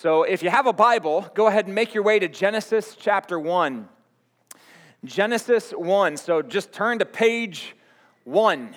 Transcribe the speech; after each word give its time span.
So 0.00 0.22
if 0.22 0.42
you 0.42 0.48
have 0.48 0.66
a 0.66 0.72
Bible, 0.72 1.30
go 1.34 1.46
ahead 1.46 1.66
and 1.66 1.74
make 1.74 1.92
your 1.92 2.02
way 2.02 2.18
to 2.18 2.26
Genesis 2.26 2.96
chapter 2.98 3.38
1. 3.38 3.86
Genesis 5.04 5.72
1. 5.72 6.16
So 6.16 6.40
just 6.40 6.72
turn 6.72 7.00
to 7.00 7.04
page 7.04 7.76
1 8.24 8.74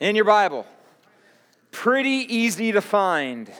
in 0.00 0.16
your 0.16 0.26
Bible. 0.26 0.66
Pretty 1.70 2.26
easy 2.28 2.72
to 2.72 2.82
find. 2.82 3.50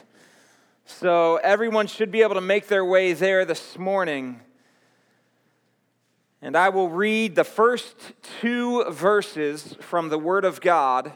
So 0.85 1.37
everyone 1.37 1.87
should 1.87 2.11
be 2.11 2.21
able 2.21 2.35
to 2.35 2.41
make 2.41 2.67
their 2.67 2.85
way 2.85 3.13
there 3.13 3.43
this 3.43 3.75
morning. 3.75 4.41
And 6.39 6.55
I 6.55 6.69
will 6.69 6.89
read 6.89 7.33
the 7.33 7.43
first 7.43 7.95
two 8.41 8.83
verses 8.91 9.75
from 9.79 10.09
the 10.09 10.19
Word 10.19 10.45
of 10.45 10.61
God 10.61 11.13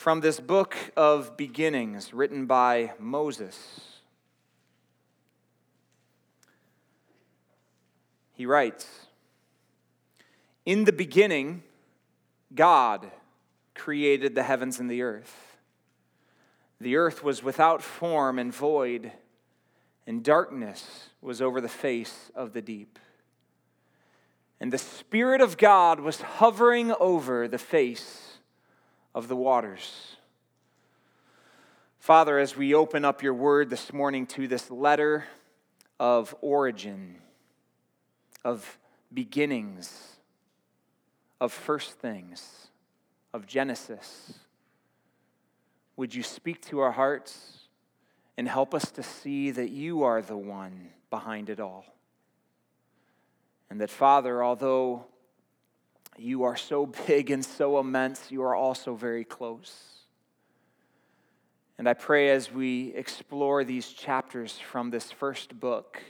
from 0.00 0.20
this 0.20 0.40
book 0.40 0.74
of 0.96 1.36
beginnings 1.36 2.14
written 2.14 2.46
by 2.46 2.90
Moses. 2.98 3.82
He 8.32 8.46
writes 8.46 9.08
In 10.64 10.84
the 10.84 10.92
beginning, 10.92 11.64
God 12.54 13.10
created 13.74 14.34
the 14.34 14.42
heavens 14.42 14.80
and 14.80 14.90
the 14.90 15.02
earth. 15.02 15.58
The 16.80 16.96
earth 16.96 17.22
was 17.22 17.42
without 17.42 17.82
form 17.82 18.38
and 18.38 18.54
void, 18.54 19.12
and 20.06 20.24
darkness 20.24 21.10
was 21.20 21.42
over 21.42 21.60
the 21.60 21.68
face 21.68 22.30
of 22.34 22.54
the 22.54 22.62
deep. 22.62 22.98
And 24.58 24.72
the 24.72 24.78
Spirit 24.78 25.42
of 25.42 25.58
God 25.58 26.00
was 26.00 26.22
hovering 26.22 26.90
over 26.98 27.46
the 27.46 27.58
face 27.58 28.30
of 29.14 29.28
the 29.28 29.36
waters. 29.36 30.16
Father, 31.98 32.38
as 32.38 32.56
we 32.56 32.74
open 32.74 33.04
up 33.04 33.22
your 33.22 33.34
word 33.34 33.70
this 33.70 33.92
morning 33.92 34.26
to 34.28 34.48
this 34.48 34.70
letter 34.70 35.24
of 35.98 36.34
origin, 36.40 37.16
of 38.44 38.78
beginnings, 39.12 40.16
of 41.40 41.52
first 41.52 41.92
things, 41.92 42.68
of 43.32 43.46
Genesis. 43.46 44.34
Would 45.96 46.14
you 46.14 46.22
speak 46.22 46.62
to 46.62 46.80
our 46.80 46.92
hearts 46.92 47.68
and 48.36 48.48
help 48.48 48.74
us 48.74 48.90
to 48.92 49.02
see 49.02 49.50
that 49.50 49.70
you 49.70 50.02
are 50.02 50.22
the 50.22 50.36
one 50.36 50.90
behind 51.10 51.50
it 51.50 51.60
all? 51.60 51.84
And 53.68 53.80
that, 53.80 53.90
Father, 53.90 54.42
although 54.42 55.04
you 56.20 56.44
are 56.44 56.56
so 56.56 56.86
big 57.06 57.30
and 57.30 57.44
so 57.44 57.78
immense, 57.78 58.30
you 58.30 58.42
are 58.42 58.54
also 58.54 58.94
very 58.94 59.24
close. 59.24 59.74
And 61.78 61.88
I 61.88 61.94
pray 61.94 62.30
as 62.30 62.52
we 62.52 62.92
explore 62.94 63.64
these 63.64 63.88
chapters 63.88 64.58
from 64.58 64.90
this 64.90 65.10
first 65.10 65.58
book, 65.58 66.02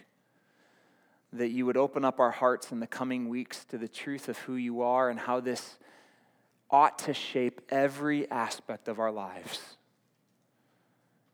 that 1.32 1.50
you 1.50 1.64
would 1.64 1.76
open 1.76 2.04
up 2.04 2.18
our 2.18 2.32
hearts 2.32 2.72
in 2.72 2.80
the 2.80 2.88
coming 2.88 3.28
weeks 3.28 3.64
to 3.66 3.78
the 3.78 3.86
truth 3.86 4.28
of 4.28 4.36
who 4.38 4.56
you 4.56 4.82
are 4.82 5.10
and 5.10 5.20
how 5.20 5.38
this 5.38 5.76
ought 6.70 6.98
to 6.98 7.14
shape 7.14 7.60
every 7.68 8.28
aspect 8.30 8.88
of 8.88 8.98
our 8.98 9.12
lives. 9.12 9.60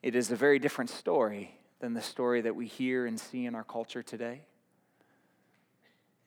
It 0.03 0.15
is 0.15 0.31
a 0.31 0.37
very 0.37 0.59
different 0.59 0.91
story 0.91 1.59
than 1.81 1.95
the 1.95 2.03
story 2.03 2.43
that 2.43 2.55
we 2.55 2.67
hear 2.67 3.07
and 3.07 3.19
see 3.19 3.47
in 3.47 3.55
our 3.55 3.65
culture 3.65 4.03
today. 4.03 4.43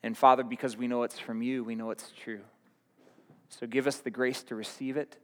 And 0.02 0.16
Father, 0.16 0.42
because 0.42 0.76
we 0.76 0.88
know 0.88 1.02
it's 1.02 1.18
from 1.18 1.42
you, 1.42 1.62
we 1.62 1.74
know 1.74 1.90
it's 1.90 2.12
true. 2.22 2.40
So 3.48 3.66
give 3.66 3.86
us 3.86 3.96
the 3.96 4.10
grace 4.10 4.42
to 4.44 4.54
receive 4.54 4.96
it. 4.96 5.18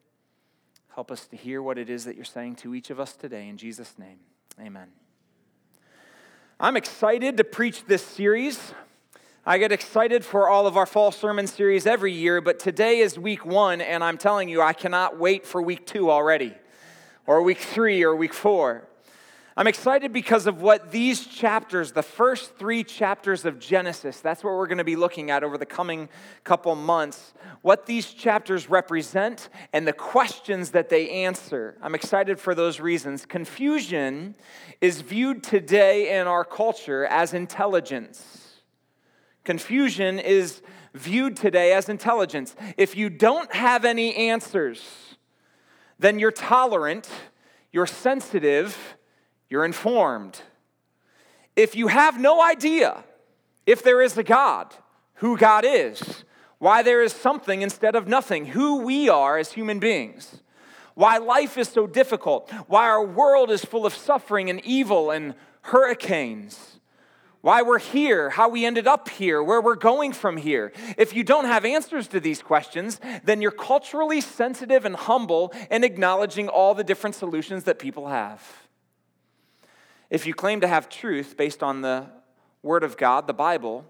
Help 0.94 1.10
us 1.10 1.26
to 1.26 1.36
hear 1.36 1.62
what 1.62 1.78
it 1.78 1.88
is 1.88 2.04
that 2.04 2.16
you're 2.16 2.24
saying 2.24 2.56
to 2.56 2.74
each 2.74 2.90
of 2.90 2.98
us 2.98 3.14
today. 3.14 3.48
In 3.48 3.56
Jesus' 3.56 3.94
name, 3.98 4.18
amen. 4.60 4.88
I'm 6.58 6.76
excited 6.76 7.36
to 7.36 7.44
preach 7.44 7.84
this 7.84 8.02
series. 8.02 8.72
I 9.44 9.58
get 9.58 9.70
excited 9.72 10.24
for 10.24 10.48
all 10.48 10.66
of 10.66 10.76
our 10.76 10.86
fall 10.86 11.12
sermon 11.12 11.46
series 11.46 11.86
every 11.86 12.12
year, 12.12 12.40
but 12.40 12.58
today 12.58 12.98
is 12.98 13.18
week 13.18 13.46
one, 13.46 13.80
and 13.80 14.02
I'm 14.02 14.18
telling 14.18 14.48
you, 14.48 14.60
I 14.60 14.72
cannot 14.72 15.18
wait 15.18 15.46
for 15.46 15.62
week 15.62 15.86
two 15.86 16.10
already, 16.10 16.54
or 17.26 17.42
week 17.42 17.58
three, 17.58 18.02
or 18.02 18.16
week 18.16 18.34
four. 18.34 18.88
I'm 19.58 19.66
excited 19.66 20.12
because 20.12 20.46
of 20.46 20.60
what 20.60 20.90
these 20.90 21.26
chapters, 21.26 21.92
the 21.92 22.02
first 22.02 22.56
three 22.56 22.84
chapters 22.84 23.46
of 23.46 23.58
Genesis, 23.58 24.20
that's 24.20 24.44
what 24.44 24.52
we're 24.52 24.66
going 24.66 24.76
to 24.76 24.84
be 24.84 24.96
looking 24.96 25.30
at 25.30 25.42
over 25.42 25.56
the 25.56 25.64
coming 25.64 26.10
couple 26.44 26.74
months, 26.74 27.32
what 27.62 27.86
these 27.86 28.12
chapters 28.12 28.68
represent 28.68 29.48
and 29.72 29.88
the 29.88 29.94
questions 29.94 30.72
that 30.72 30.90
they 30.90 31.08
answer. 31.08 31.78
I'm 31.80 31.94
excited 31.94 32.38
for 32.38 32.54
those 32.54 32.80
reasons. 32.80 33.24
Confusion 33.24 34.34
is 34.82 35.00
viewed 35.00 35.42
today 35.42 36.20
in 36.20 36.26
our 36.26 36.44
culture 36.44 37.06
as 37.06 37.32
intelligence. 37.32 38.60
Confusion 39.42 40.18
is 40.18 40.60
viewed 40.92 41.34
today 41.34 41.72
as 41.72 41.88
intelligence. 41.88 42.54
If 42.76 42.94
you 42.94 43.08
don't 43.08 43.54
have 43.54 43.86
any 43.86 44.14
answers, 44.16 45.16
then 45.98 46.18
you're 46.18 46.30
tolerant, 46.30 47.08
you're 47.72 47.86
sensitive, 47.86 48.96
you're 49.48 49.64
informed. 49.64 50.40
If 51.54 51.74
you 51.74 51.88
have 51.88 52.20
no 52.20 52.42
idea 52.42 53.04
if 53.64 53.82
there 53.82 54.02
is 54.02 54.16
a 54.16 54.22
God, 54.22 54.74
who 55.14 55.36
God 55.36 55.64
is, 55.66 56.24
why 56.58 56.82
there 56.82 57.02
is 57.02 57.12
something 57.12 57.62
instead 57.62 57.94
of 57.96 58.06
nothing, 58.06 58.46
who 58.46 58.82
we 58.82 59.08
are 59.08 59.38
as 59.38 59.52
human 59.52 59.78
beings, 59.78 60.40
why 60.94 61.18
life 61.18 61.58
is 61.58 61.68
so 61.68 61.86
difficult, 61.86 62.50
why 62.68 62.84
our 62.84 63.04
world 63.04 63.50
is 63.50 63.64
full 63.64 63.84
of 63.84 63.94
suffering 63.94 64.48
and 64.48 64.64
evil 64.64 65.10
and 65.10 65.34
hurricanes, 65.62 66.80
why 67.42 67.62
we're 67.62 67.78
here, 67.78 68.30
how 68.30 68.48
we 68.48 68.64
ended 68.64 68.86
up 68.86 69.08
here, 69.08 69.42
where 69.42 69.60
we're 69.60 69.76
going 69.76 70.12
from 70.12 70.36
here. 70.36 70.72
If 70.96 71.14
you 71.14 71.22
don't 71.22 71.44
have 71.44 71.64
answers 71.64 72.08
to 72.08 72.18
these 72.18 72.42
questions, 72.42 73.00
then 73.24 73.40
you're 73.40 73.52
culturally 73.52 74.20
sensitive 74.20 74.84
and 74.84 74.96
humble 74.96 75.52
and 75.70 75.84
acknowledging 75.84 76.48
all 76.48 76.74
the 76.74 76.82
different 76.82 77.14
solutions 77.14 77.64
that 77.64 77.78
people 77.78 78.08
have. 78.08 78.65
If 80.08 80.26
you 80.26 80.34
claim 80.34 80.60
to 80.60 80.68
have 80.68 80.88
truth 80.88 81.36
based 81.36 81.62
on 81.62 81.82
the 81.82 82.06
Word 82.62 82.84
of 82.84 82.96
God, 82.96 83.26
the 83.26 83.34
Bible, 83.34 83.84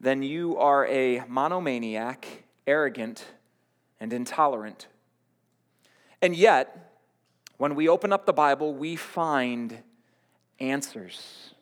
then 0.00 0.22
you 0.22 0.56
are 0.56 0.86
a 0.86 1.22
monomaniac, 1.28 2.44
arrogant, 2.66 3.24
and 4.00 4.12
intolerant. 4.12 4.86
And 6.20 6.36
yet, 6.36 6.92
when 7.56 7.74
we 7.74 7.88
open 7.88 8.12
up 8.12 8.26
the 8.26 8.32
Bible, 8.32 8.74
we 8.74 8.96
find 8.96 9.78
answers. 10.60 11.54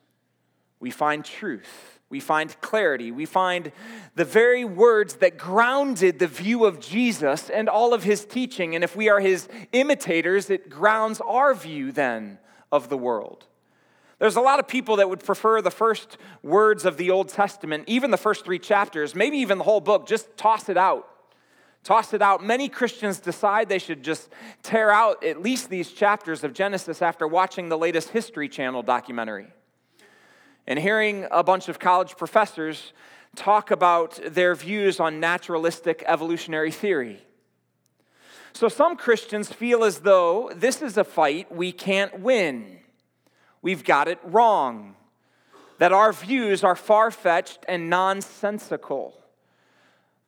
We 0.79 0.91
find 0.91 1.25
truth. 1.25 1.99
We 2.09 2.19
find 2.19 2.59
clarity. 2.61 3.11
We 3.11 3.25
find 3.25 3.71
the 4.15 4.25
very 4.25 4.65
words 4.65 5.15
that 5.15 5.37
grounded 5.37 6.19
the 6.19 6.27
view 6.27 6.65
of 6.65 6.79
Jesus 6.79 7.49
and 7.49 7.69
all 7.69 7.93
of 7.93 8.03
his 8.03 8.25
teaching. 8.25 8.75
And 8.75 8.83
if 8.83 8.95
we 8.95 9.09
are 9.09 9.19
his 9.19 9.47
imitators, 9.71 10.49
it 10.49 10.69
grounds 10.69 11.21
our 11.21 11.53
view 11.53 11.91
then 11.91 12.37
of 12.71 12.89
the 12.89 12.97
world. 12.97 13.45
There's 14.21 14.35
a 14.35 14.41
lot 14.41 14.59
of 14.59 14.67
people 14.67 14.97
that 14.97 15.09
would 15.09 15.25
prefer 15.25 15.63
the 15.63 15.71
first 15.71 16.19
words 16.43 16.85
of 16.85 16.95
the 16.97 17.09
Old 17.09 17.29
Testament, 17.29 17.85
even 17.87 18.11
the 18.11 18.17
first 18.17 18.45
three 18.45 18.59
chapters, 18.59 19.15
maybe 19.15 19.37
even 19.37 19.57
the 19.57 19.63
whole 19.63 19.81
book, 19.81 20.05
just 20.05 20.37
toss 20.37 20.69
it 20.69 20.77
out. 20.77 21.07
Toss 21.83 22.13
it 22.13 22.21
out. 22.21 22.43
Many 22.43 22.69
Christians 22.69 23.19
decide 23.19 23.67
they 23.67 23.79
should 23.79 24.03
just 24.03 24.29
tear 24.61 24.91
out 24.91 25.23
at 25.23 25.41
least 25.41 25.71
these 25.71 25.91
chapters 25.91 26.43
of 26.43 26.53
Genesis 26.53 27.01
after 27.01 27.27
watching 27.27 27.69
the 27.69 27.79
latest 27.79 28.09
History 28.09 28.47
Channel 28.47 28.83
documentary 28.83 29.47
and 30.67 30.77
hearing 30.77 31.25
a 31.31 31.43
bunch 31.43 31.67
of 31.67 31.79
college 31.79 32.15
professors 32.15 32.93
talk 33.35 33.71
about 33.71 34.19
their 34.23 34.53
views 34.53 34.99
on 34.99 35.19
naturalistic 35.19 36.03
evolutionary 36.05 36.69
theory. 36.69 37.25
So 38.53 38.67
some 38.67 38.97
Christians 38.97 39.51
feel 39.51 39.83
as 39.83 40.01
though 40.01 40.51
this 40.55 40.83
is 40.83 40.95
a 40.95 41.03
fight 41.03 41.51
we 41.51 41.71
can't 41.71 42.19
win 42.19 42.80
we've 43.61 43.83
got 43.83 44.07
it 44.07 44.19
wrong, 44.23 44.95
that 45.77 45.91
our 45.91 46.13
views 46.13 46.63
are 46.63 46.75
far 46.75 47.11
fetched 47.11 47.65
and 47.67 47.89
nonsensical. 47.89 49.17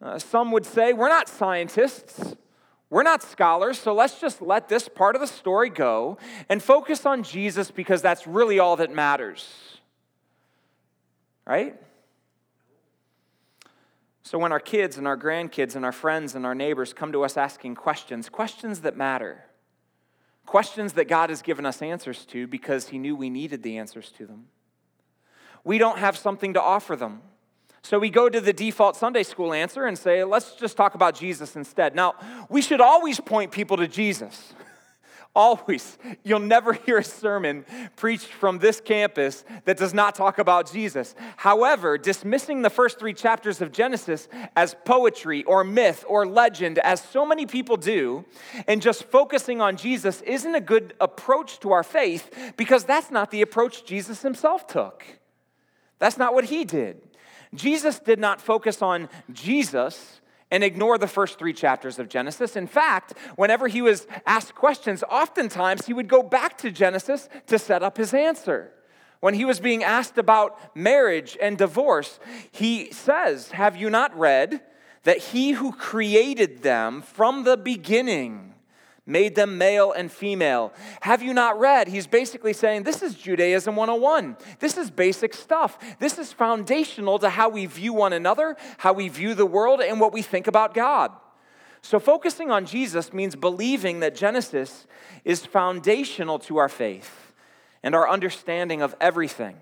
Uh, 0.01 0.19
some 0.19 0.51
would 0.51 0.65
say, 0.65 0.93
we're 0.93 1.09
not 1.09 1.29
scientists. 1.29 2.35
We're 2.93 3.01
not 3.01 3.23
scholars, 3.23 3.79
so 3.79 3.91
let's 3.95 4.19
just 4.19 4.39
let 4.39 4.69
this 4.69 4.87
part 4.87 5.15
of 5.15 5.19
the 5.21 5.25
story 5.25 5.69
go 5.71 6.19
and 6.47 6.61
focus 6.61 7.07
on 7.07 7.23
Jesus 7.23 7.71
because 7.71 8.03
that's 8.03 8.27
really 8.27 8.59
all 8.59 8.75
that 8.75 8.93
matters. 8.93 9.79
Right? 11.43 11.75
So, 14.21 14.37
when 14.37 14.51
our 14.51 14.59
kids 14.59 14.99
and 14.99 15.07
our 15.07 15.17
grandkids 15.17 15.75
and 15.75 15.83
our 15.83 15.91
friends 15.91 16.35
and 16.35 16.45
our 16.45 16.53
neighbors 16.53 16.93
come 16.93 17.11
to 17.13 17.23
us 17.23 17.35
asking 17.35 17.73
questions, 17.73 18.29
questions 18.29 18.81
that 18.81 18.95
matter, 18.95 19.43
Questions 20.45 20.93
that 20.93 21.07
God 21.07 21.29
has 21.29 21.41
given 21.41 21.65
us 21.65 21.81
answers 21.81 22.25
to 22.27 22.47
because 22.47 22.89
He 22.89 22.97
knew 22.97 23.15
we 23.15 23.29
needed 23.29 23.63
the 23.63 23.77
answers 23.77 24.11
to 24.17 24.25
them. 24.25 24.45
We 25.63 25.77
don't 25.77 25.99
have 25.99 26.17
something 26.17 26.53
to 26.53 26.61
offer 26.61 26.95
them. 26.95 27.21
So 27.81 27.99
we 27.99 28.09
go 28.09 28.29
to 28.29 28.39
the 28.39 28.53
default 28.53 28.95
Sunday 28.95 29.23
school 29.23 29.53
answer 29.53 29.85
and 29.85 29.97
say, 29.97 30.23
let's 30.23 30.55
just 30.55 30.77
talk 30.77 30.95
about 30.95 31.15
Jesus 31.15 31.55
instead. 31.57 31.95
Now, 31.95 32.15
we 32.49 32.61
should 32.61 32.79
always 32.79 33.19
point 33.19 33.51
people 33.51 33.75
to 33.77 33.87
Jesus. 33.87 34.53
Always. 35.35 35.97
You'll 36.23 36.39
never 36.39 36.73
hear 36.85 36.99
a 36.99 37.03
sermon 37.03 37.65
preached 37.95 38.27
from 38.27 38.59
this 38.59 38.79
campus 38.79 39.43
that 39.65 39.77
does 39.77 39.93
not 39.93 40.13
talk 40.15 40.37
about 40.37 40.71
Jesus. 40.71 41.15
However, 41.37 41.97
dismissing 41.97 42.61
the 42.61 42.69
first 42.69 42.99
three 42.99 43.13
chapters 43.13 43.59
of 43.59 43.71
Genesis 43.71 44.27
as 44.55 44.75
poetry 44.85 45.43
or 45.45 45.63
myth 45.63 46.05
or 46.07 46.27
legend, 46.27 46.77
as 46.79 47.01
so 47.01 47.25
many 47.25 47.45
people 47.45 47.77
do, 47.77 48.25
and 48.67 48.81
just 48.81 49.05
focusing 49.05 49.59
on 49.59 49.75
Jesus 49.75 50.21
isn't 50.21 50.55
a 50.55 50.61
good 50.61 50.93
approach 51.01 51.59
to 51.61 51.71
our 51.71 51.83
faith 51.83 52.53
because 52.55 52.83
that's 52.83 53.09
not 53.09 53.31
the 53.31 53.41
approach 53.41 53.85
Jesus 53.85 54.21
himself 54.21 54.67
took. 54.67 55.03
That's 55.97 56.17
not 56.17 56.33
what 56.33 56.45
he 56.45 56.63
did. 56.63 57.01
Jesus 57.55 57.99
did 57.99 58.19
not 58.19 58.41
focus 58.41 58.81
on 58.81 59.09
Jesus 59.31 60.21
and 60.53 60.63
ignore 60.63 60.99
the 60.99 61.07
first 61.07 61.39
three 61.39 61.51
chapters 61.51 61.97
of 61.97 62.07
Genesis. 62.07 62.55
In 62.55 62.67
fact, 62.67 63.15
whenever 63.37 63.67
he 63.67 63.81
was 63.81 64.05
asked 64.27 64.53
questions, 64.53 65.03
oftentimes 65.09 65.87
he 65.87 65.93
would 65.93 66.07
go 66.07 66.21
back 66.21 66.59
to 66.59 66.69
Genesis 66.69 67.27
to 67.47 67.57
set 67.57 67.81
up 67.81 67.97
his 67.97 68.13
answer. 68.13 68.71
When 69.19 69.33
he 69.33 69.45
was 69.45 69.59
being 69.59 69.83
asked 69.83 70.19
about 70.19 70.59
marriage 70.75 71.35
and 71.41 71.57
divorce, 71.57 72.19
he 72.51 72.91
says, 72.91 73.49
Have 73.49 73.75
you 73.75 73.89
not 73.89 74.15
read 74.15 74.61
that 75.05 75.17
he 75.17 75.53
who 75.53 75.71
created 75.71 76.61
them 76.61 77.01
from 77.01 77.45
the 77.45 77.57
beginning 77.57 78.52
made 79.05 79.35
them 79.35 79.57
male 79.57 79.91
and 79.91 80.11
female. 80.11 80.73
Have 81.01 81.21
you 81.21 81.33
not 81.33 81.59
read? 81.59 81.87
He's 81.87 82.07
basically 82.07 82.53
saying 82.53 82.83
this 82.83 83.01
is 83.01 83.15
Judaism 83.15 83.75
101. 83.75 84.37
This 84.59 84.77
is 84.77 84.89
basic 84.89 85.33
stuff. 85.33 85.77
This 85.99 86.17
is 86.17 86.31
foundational 86.31 87.19
to 87.19 87.29
how 87.29 87.49
we 87.49 87.65
view 87.65 87.93
one 87.93 88.13
another, 88.13 88.55
how 88.77 88.93
we 88.93 89.09
view 89.09 89.33
the 89.33 89.45
world, 89.45 89.81
and 89.81 89.99
what 89.99 90.13
we 90.13 90.21
think 90.21 90.47
about 90.47 90.73
God. 90.73 91.11
So, 91.81 91.99
focusing 91.99 92.49
on 92.49 92.65
Jesus 92.65 93.11
means 93.11 93.35
believing 93.35 93.99
that 93.99 94.15
Genesis 94.15 94.87
is 95.25 95.45
foundational 95.45 96.39
to 96.39 96.55
our 96.57 96.69
faith 96.69 97.33
and 97.83 97.93
our 97.93 98.09
understanding 98.09 98.81
of 98.81 98.95
everything. 99.01 99.57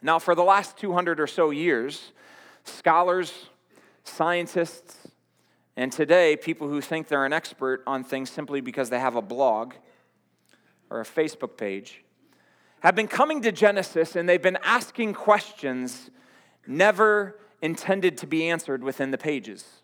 Now, 0.00 0.20
for 0.20 0.36
the 0.36 0.44
last 0.44 0.78
200 0.78 1.18
or 1.18 1.26
so 1.26 1.50
years, 1.50 2.12
scholars, 2.62 3.48
scientists, 4.04 5.07
and 5.78 5.92
today, 5.92 6.34
people 6.34 6.68
who 6.68 6.80
think 6.80 7.06
they're 7.06 7.24
an 7.24 7.32
expert 7.32 7.84
on 7.86 8.02
things 8.02 8.30
simply 8.30 8.60
because 8.60 8.90
they 8.90 8.98
have 8.98 9.14
a 9.14 9.22
blog 9.22 9.74
or 10.90 11.00
a 11.00 11.04
Facebook 11.04 11.56
page 11.56 12.02
have 12.80 12.96
been 12.96 13.06
coming 13.06 13.42
to 13.42 13.52
Genesis 13.52 14.16
and 14.16 14.28
they've 14.28 14.42
been 14.42 14.58
asking 14.64 15.14
questions 15.14 16.10
never 16.66 17.38
intended 17.62 18.18
to 18.18 18.26
be 18.26 18.48
answered 18.48 18.82
within 18.82 19.12
the 19.12 19.18
pages. 19.18 19.82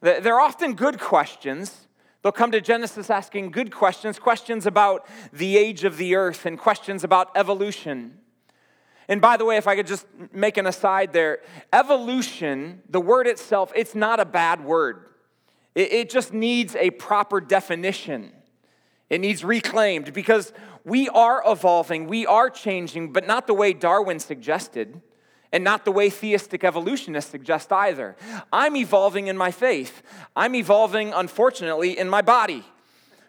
They're 0.00 0.40
often 0.40 0.74
good 0.74 0.98
questions. 0.98 1.86
They'll 2.22 2.32
come 2.32 2.50
to 2.50 2.60
Genesis 2.60 3.08
asking 3.08 3.52
good 3.52 3.70
questions, 3.70 4.18
questions 4.18 4.66
about 4.66 5.06
the 5.32 5.56
age 5.56 5.84
of 5.84 5.98
the 5.98 6.16
earth 6.16 6.44
and 6.44 6.58
questions 6.58 7.04
about 7.04 7.30
evolution. 7.36 8.18
And 9.08 9.20
by 9.20 9.36
the 9.36 9.44
way, 9.44 9.56
if 9.56 9.68
I 9.68 9.76
could 9.76 9.86
just 9.86 10.06
make 10.32 10.56
an 10.56 10.66
aside 10.66 11.12
there, 11.12 11.38
evolution, 11.72 12.82
the 12.88 13.00
word 13.00 13.26
itself, 13.26 13.72
it's 13.74 13.94
not 13.94 14.18
a 14.18 14.24
bad 14.24 14.64
word. 14.64 15.06
It, 15.74 15.92
it 15.92 16.10
just 16.10 16.32
needs 16.32 16.74
a 16.74 16.90
proper 16.90 17.40
definition. 17.40 18.32
It 19.08 19.20
needs 19.20 19.44
reclaimed 19.44 20.12
because 20.12 20.52
we 20.84 21.08
are 21.08 21.42
evolving, 21.46 22.06
we 22.08 22.26
are 22.26 22.50
changing, 22.50 23.12
but 23.12 23.26
not 23.26 23.46
the 23.46 23.54
way 23.54 23.72
Darwin 23.72 24.18
suggested, 24.18 25.00
and 25.52 25.62
not 25.62 25.84
the 25.84 25.92
way 25.92 26.10
theistic 26.10 26.64
evolutionists 26.64 27.30
suggest 27.30 27.72
either. 27.72 28.16
I'm 28.52 28.76
evolving 28.76 29.28
in 29.28 29.36
my 29.36 29.52
faith. 29.52 30.02
I'm 30.34 30.54
evolving, 30.54 31.12
unfortunately, 31.12 31.96
in 31.96 32.08
my 32.08 32.22
body. 32.22 32.64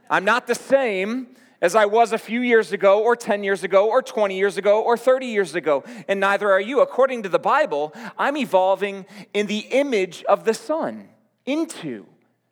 I'm 0.09 0.25
not 0.25 0.47
the 0.47 0.55
same 0.55 1.27
as 1.61 1.75
I 1.75 1.85
was 1.85 2.13
a 2.13 2.17
few 2.17 2.41
years 2.41 2.71
ago, 2.71 3.01
or 3.01 3.15
10 3.15 3.43
years 3.43 3.63
ago, 3.63 3.89
or 3.89 4.01
20 4.01 4.37
years 4.37 4.57
ago, 4.57 4.81
or 4.81 4.97
30 4.97 5.25
years 5.25 5.55
ago, 5.55 5.83
and 6.07 6.19
neither 6.19 6.51
are 6.51 6.61
you. 6.61 6.81
According 6.81 7.23
to 7.23 7.29
the 7.29 7.39
Bible, 7.39 7.93
I'm 8.17 8.37
evolving 8.37 9.05
in 9.33 9.47
the 9.47 9.59
image 9.71 10.23
of 10.25 10.45
the 10.45 10.53
Son, 10.53 11.09
into 11.45 12.05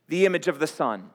the 0.08 0.26
image 0.26 0.48
of 0.48 0.60
the 0.60 0.68
Son. 0.68 1.12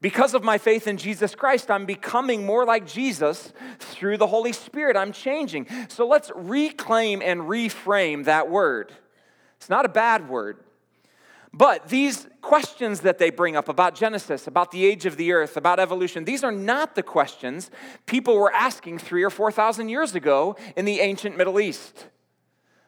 Because 0.00 0.34
of 0.34 0.44
my 0.44 0.58
faith 0.58 0.86
in 0.86 0.98
Jesus 0.98 1.34
Christ, 1.34 1.70
I'm 1.70 1.86
becoming 1.86 2.44
more 2.44 2.64
like 2.64 2.86
Jesus 2.86 3.52
through 3.78 4.18
the 4.18 4.26
Holy 4.26 4.52
Spirit. 4.52 4.96
I'm 4.96 5.12
changing. 5.12 5.66
So 5.88 6.06
let's 6.06 6.30
reclaim 6.34 7.22
and 7.22 7.42
reframe 7.42 8.24
that 8.26 8.50
word. 8.50 8.92
It's 9.56 9.70
not 9.70 9.86
a 9.86 9.88
bad 9.88 10.28
word. 10.28 10.58
But 11.56 11.88
these 11.88 12.28
questions 12.42 13.00
that 13.00 13.16
they 13.16 13.30
bring 13.30 13.56
up 13.56 13.70
about 13.70 13.94
Genesis, 13.94 14.46
about 14.46 14.72
the 14.72 14.84
age 14.84 15.06
of 15.06 15.16
the 15.16 15.32
earth, 15.32 15.56
about 15.56 15.80
evolution, 15.80 16.26
these 16.26 16.44
are 16.44 16.52
not 16.52 16.94
the 16.94 17.02
questions 17.02 17.70
people 18.04 18.36
were 18.36 18.52
asking 18.52 18.98
three 18.98 19.22
or 19.22 19.30
4,000 19.30 19.88
years 19.88 20.14
ago 20.14 20.56
in 20.76 20.84
the 20.84 21.00
ancient 21.00 21.38
Middle 21.38 21.58
East. 21.58 22.08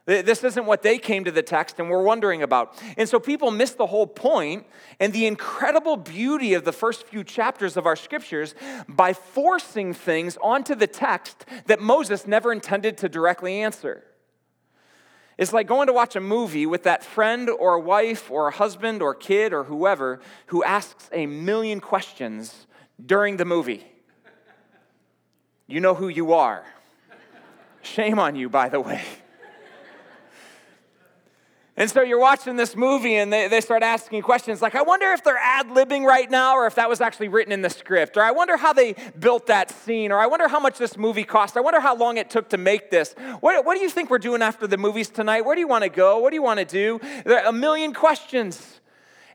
This 0.05 0.44
isn't 0.44 0.67
what 0.67 0.82
they 0.82 0.99
came 0.99 1.25
to 1.25 1.31
the 1.31 1.43
text 1.43 1.79
and 1.79 1.88
were 1.88 2.03
wondering 2.03 2.43
about. 2.43 2.75
And 2.97 3.09
so 3.09 3.19
people 3.19 3.50
miss 3.50 3.73
the 3.73 3.87
whole 3.87 4.06
point 4.06 4.67
and 5.00 5.12
the 5.12 5.26
incredible 5.26 5.97
beauty 5.97 6.53
of 6.55 6.64
the 6.64 6.73
first 6.73 7.06
few 7.06 7.25
chapters 7.25 7.76
of 7.76 7.87
our 7.87 7.97
scriptures 7.97 8.55
by 8.87 9.14
forcing 9.14 9.94
things 9.94 10.37
onto 10.43 10.75
the 10.75 10.87
text 10.87 11.47
that 11.67 11.81
Moses 11.81 12.26
never 12.26 12.53
intended 12.53 12.99
to 12.99 13.09
directly 13.09 13.61
answer. 13.61 14.05
It's 15.38 15.52
like 15.52 15.69
going 15.69 15.87
to 15.87 15.93
watch 15.93 16.17
a 16.17 16.20
movie 16.20 16.67
with 16.67 16.82
that 16.82 17.05
friend 17.05 17.49
or 17.49 17.79
wife 17.79 18.29
or 18.29 18.50
husband 18.50 19.00
or 19.00 19.14
kid 19.14 19.52
or 19.52 19.64
whoever 19.64 20.20
who 20.46 20.64
asks 20.64 21.08
a 21.12 21.26
million 21.26 21.81
questions 21.81 22.67
during 23.05 23.37
the 23.37 23.44
movie. 23.44 23.87
You 25.69 25.79
know 25.79 25.94
who 25.94 26.08
you 26.08 26.32
are. 26.32 26.64
Shame 27.82 28.19
on 28.19 28.35
you, 28.35 28.49
by 28.49 28.69
the 28.69 28.81
way. 28.81 29.02
And 31.78 31.88
so 31.88 32.02
you're 32.02 32.19
watching 32.19 32.56
this 32.56 32.75
movie 32.75 33.14
and 33.14 33.32
they, 33.32 33.46
they 33.46 33.60
start 33.60 33.84
asking 33.84 34.22
questions 34.22 34.60
like, 34.60 34.75
I 34.75 34.82
wonder 34.82 35.12
if 35.12 35.22
they're 35.22 35.38
ad 35.38 35.69
libbing 35.69 36.04
right 36.04 36.28
now 36.28 36.56
or 36.56 36.66
if 36.66 36.75
that 36.75 36.88
was 36.88 37.00
actually 37.00 37.28
written 37.28 37.52
in 37.52 37.62
the 37.62 37.70
script. 37.70 38.16
Or 38.16 38.22
I 38.22 38.32
wonder 38.32 38.56
how 38.56 38.72
they 38.72 38.96
built 39.16 39.46
that 39.46 39.70
scene. 39.70 40.10
Or 40.10 40.19
I 40.19 40.26
wonder 40.26 40.48
how 40.48 40.58
much 40.58 40.76
this 40.76 40.96
movie 40.96 41.22
cost. 41.22 41.56
I 41.56 41.60
wonder 41.60 41.78
how 41.78 41.94
long 41.94 42.16
it 42.16 42.30
took 42.30 42.48
to 42.48 42.58
make 42.58 42.90
this. 42.90 43.14
What, 43.38 43.64
what 43.64 43.76
do 43.76 43.80
you 43.80 43.88
think 43.88 44.10
we're 44.10 44.19
doing 44.19 44.42
after 44.42 44.66
the 44.66 44.76
movies 44.76 45.08
tonight? 45.08 45.42
Where 45.42 45.54
do 45.54 45.60
you 45.60 45.69
want 45.69 45.84
to 45.84 45.88
go? 45.88 46.19
What 46.19 46.30
do 46.30 46.34
you 46.34 46.42
want 46.42 46.58
to 46.58 46.64
do? 46.64 46.98
There 47.25 47.38
are 47.38 47.46
a 47.46 47.52
million 47.52 47.94
questions. 47.94 48.80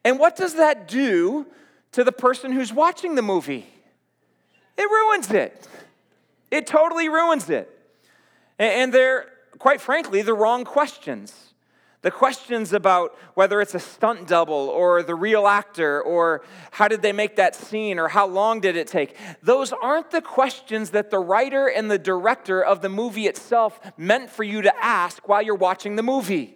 And 0.04 0.20
what 0.20 0.36
does 0.36 0.56
that 0.56 0.90
do 0.90 1.48
to 1.94 2.04
the 2.04 2.12
person 2.12 2.52
who's 2.52 2.74
watching 2.74 3.16
the 3.16 3.22
movie? 3.22 3.66
It 4.78 4.90
ruins 4.90 5.32
it. 5.32 5.66
It 6.52 6.68
totally 6.68 7.08
ruins 7.08 7.50
it. 7.50 7.70
And 8.60 8.94
they're, 8.94 9.30
quite 9.60 9.80
frankly, 9.80 10.24
the 10.24 10.34
wrong 10.34 10.66
questions. 10.66 11.53
The 12.04 12.12
questions 12.12 12.74
about 12.74 13.18
whether 13.34 13.62
it's 13.62 13.76
a 13.76 13.80
stunt 13.80 14.28
double 14.28 14.54
or 14.54 15.04
the 15.04 15.16
real 15.16 15.48
actor 15.48 16.02
or 16.02 16.44
how 16.72 16.90
did 16.90 17.02
they 17.02 17.14
make 17.14 17.38
that 17.38 17.56
scene 17.56 17.98
or 17.98 18.10
how 18.10 18.28
long 18.28 18.60
did 18.60 18.76
it 18.76 18.88
take, 18.88 19.16
those 19.42 19.72
aren't 19.72 20.12
the 20.12 20.22
questions 20.22 20.90
that 20.90 21.12
the 21.12 21.20
writer 21.20 21.68
and 21.68 21.90
the 21.90 21.98
director 21.98 22.62
of 22.62 22.82
the 22.82 22.90
movie 22.90 23.26
itself 23.26 23.80
meant 23.96 24.30
for 24.30 24.44
you 24.44 24.62
to 24.62 24.84
ask 24.84 25.30
while 25.30 25.42
you're 25.42 25.56
watching 25.56 25.96
the 25.96 26.04
movie. 26.04 26.54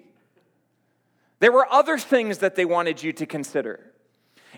There 1.39 1.53
were 1.53 1.71
other 1.71 1.97
things 1.97 2.39
that 2.39 2.55
they 2.55 2.65
wanted 2.65 3.01
you 3.01 3.13
to 3.13 3.25
consider. 3.25 3.93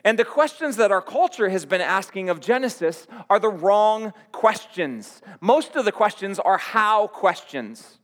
And 0.03 0.17
the 0.17 0.25
questions 0.25 0.77
that 0.77 0.91
our 0.91 1.03
culture 1.03 1.50
has 1.50 1.67
been 1.67 1.81
asking 1.81 2.29
of 2.31 2.39
Genesis 2.39 3.05
are 3.29 3.39
the 3.39 3.50
wrong 3.50 4.12
questions. 4.31 5.22
Most 5.39 5.75
of 5.75 5.86
the 5.86 5.91
questions 5.91 6.39
are 6.39 6.58
how 6.58 7.05
questions. 7.05 7.99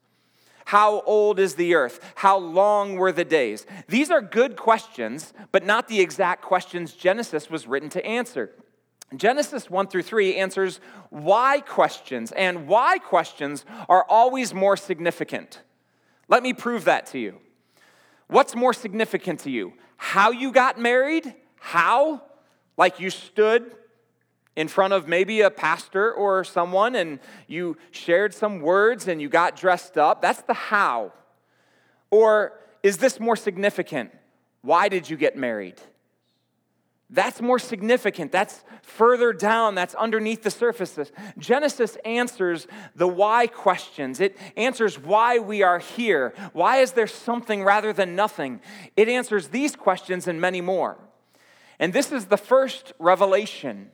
How 0.66 1.02
old 1.02 1.40
is 1.40 1.56
the 1.56 1.76
earth? 1.76 2.14
How 2.16 2.38
long 2.38 2.96
were 2.96 3.12
the 3.12 3.24
days? 3.24 3.66
These 3.88 4.10
are 4.10 4.22
good 4.22 4.56
questions, 4.56 5.32
but 5.52 5.64
not 5.64 5.88
the 5.88 6.02
exact 6.02 6.42
questions 6.42 6.94
Genesis 6.94 7.50
was 7.50 7.68
written 7.68 7.90
to 7.90 8.06
answer. 8.06 8.52
Genesis 9.16 9.70
1 9.70 9.88
through 9.88 10.02
3 10.02 10.36
answers 10.36 10.80
why 11.12 11.62
questions, 11.62 12.32
and 12.32 12.68
why 12.68 12.98
questions 12.98 13.64
are 13.88 14.06
always 14.10 14.54
more 14.54 14.76
significant. 14.76 15.62
Let 16.28 16.42
me 16.42 16.54
prove 16.54 16.86
that 16.86 17.06
to 17.08 17.20
you. 17.20 17.40
What's 18.28 18.56
more 18.56 18.74
significant 18.74 19.42
to 19.42 19.52
you? 19.52 19.74
How 19.98 20.32
you 20.32 20.52
got 20.52 20.80
married? 20.80 21.36
How? 21.60 22.24
Like 22.76 23.00
you 23.00 23.12
stood 23.12 23.76
in 24.56 24.68
front 24.68 24.94
of 24.94 25.08
maybe 25.08 25.42
a 25.42 25.50
pastor 25.50 26.14
or 26.14 26.44
someone 26.44 26.96
and 26.96 27.20
you 27.48 27.78
shared 27.92 28.34
some 28.34 28.62
words 28.62 29.08
and 29.08 29.22
you 29.22 29.30
got 29.30 29.56
dressed 29.56 29.98
up. 29.98 30.22
That's 30.22 30.42
the 30.44 30.54
how. 30.54 31.12
Or 32.10 32.54
is 32.82 32.98
this 32.98 33.20
more 33.20 33.36
significant? 33.36 34.12
Why 34.62 34.90
did 34.90 35.10
you 35.10 35.18
get 35.18 35.36
married? 35.36 35.82
That's 37.10 37.40
more 37.40 37.60
significant. 37.60 38.32
That's 38.32 38.64
further 38.82 39.32
down. 39.32 39.76
That's 39.76 39.94
underneath 39.94 40.42
the 40.42 40.50
surface. 40.50 40.98
Genesis 41.38 41.98
answers 42.04 42.66
the 42.96 43.08
why 43.08 43.46
questions. 43.46 44.20
It 44.20 44.38
answers 44.58 44.98
why 44.98 45.38
we 45.38 45.62
are 45.62 45.78
here. 45.78 46.34
Why 46.54 46.78
is 46.78 46.94
there 46.94 47.08
something 47.08 47.64
rather 47.64 47.94
than 47.94 48.16
nothing? 48.16 48.60
It 48.98 49.08
answers 49.08 49.50
these 49.50 49.76
questions 49.76 50.28
and 50.28 50.42
many 50.42 50.62
more. 50.62 50.98
And 51.78 51.94
this 51.94 52.12
is 52.12 52.26
the 52.26 52.38
first 52.38 52.94
revelation 52.98 53.92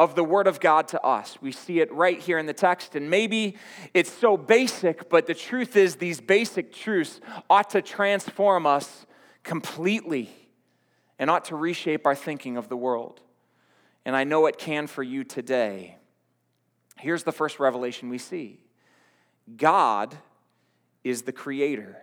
of 0.00 0.14
the 0.14 0.24
Word 0.24 0.46
of 0.46 0.60
God 0.60 0.88
to 0.88 1.00
us. 1.02 1.36
We 1.42 1.52
see 1.52 1.80
it 1.80 1.92
right 1.92 2.18
here 2.18 2.38
in 2.38 2.46
the 2.46 2.54
text, 2.54 2.96
and 2.96 3.10
maybe 3.10 3.56
it's 3.92 4.10
so 4.10 4.34
basic, 4.34 5.10
but 5.10 5.26
the 5.26 5.34
truth 5.34 5.76
is, 5.76 5.96
these 5.96 6.22
basic 6.22 6.72
truths 6.72 7.20
ought 7.50 7.68
to 7.70 7.82
transform 7.82 8.64
us 8.64 9.04
completely 9.42 10.30
and 11.18 11.28
ought 11.28 11.44
to 11.44 11.54
reshape 11.54 12.06
our 12.06 12.14
thinking 12.14 12.56
of 12.56 12.70
the 12.70 12.78
world. 12.78 13.20
And 14.06 14.16
I 14.16 14.24
know 14.24 14.46
it 14.46 14.56
can 14.56 14.86
for 14.86 15.02
you 15.02 15.22
today. 15.22 15.98
Here's 16.96 17.24
the 17.24 17.30
first 17.30 17.60
revelation 17.60 18.08
we 18.08 18.16
see 18.16 18.60
God 19.54 20.16
is 21.04 21.22
the 21.22 21.32
creator. 21.32 21.98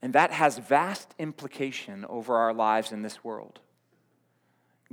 And 0.00 0.14
that 0.14 0.30
has 0.30 0.56
vast 0.56 1.14
implication 1.18 2.06
over 2.08 2.34
our 2.36 2.54
lives 2.54 2.92
in 2.92 3.02
this 3.02 3.22
world. 3.22 3.60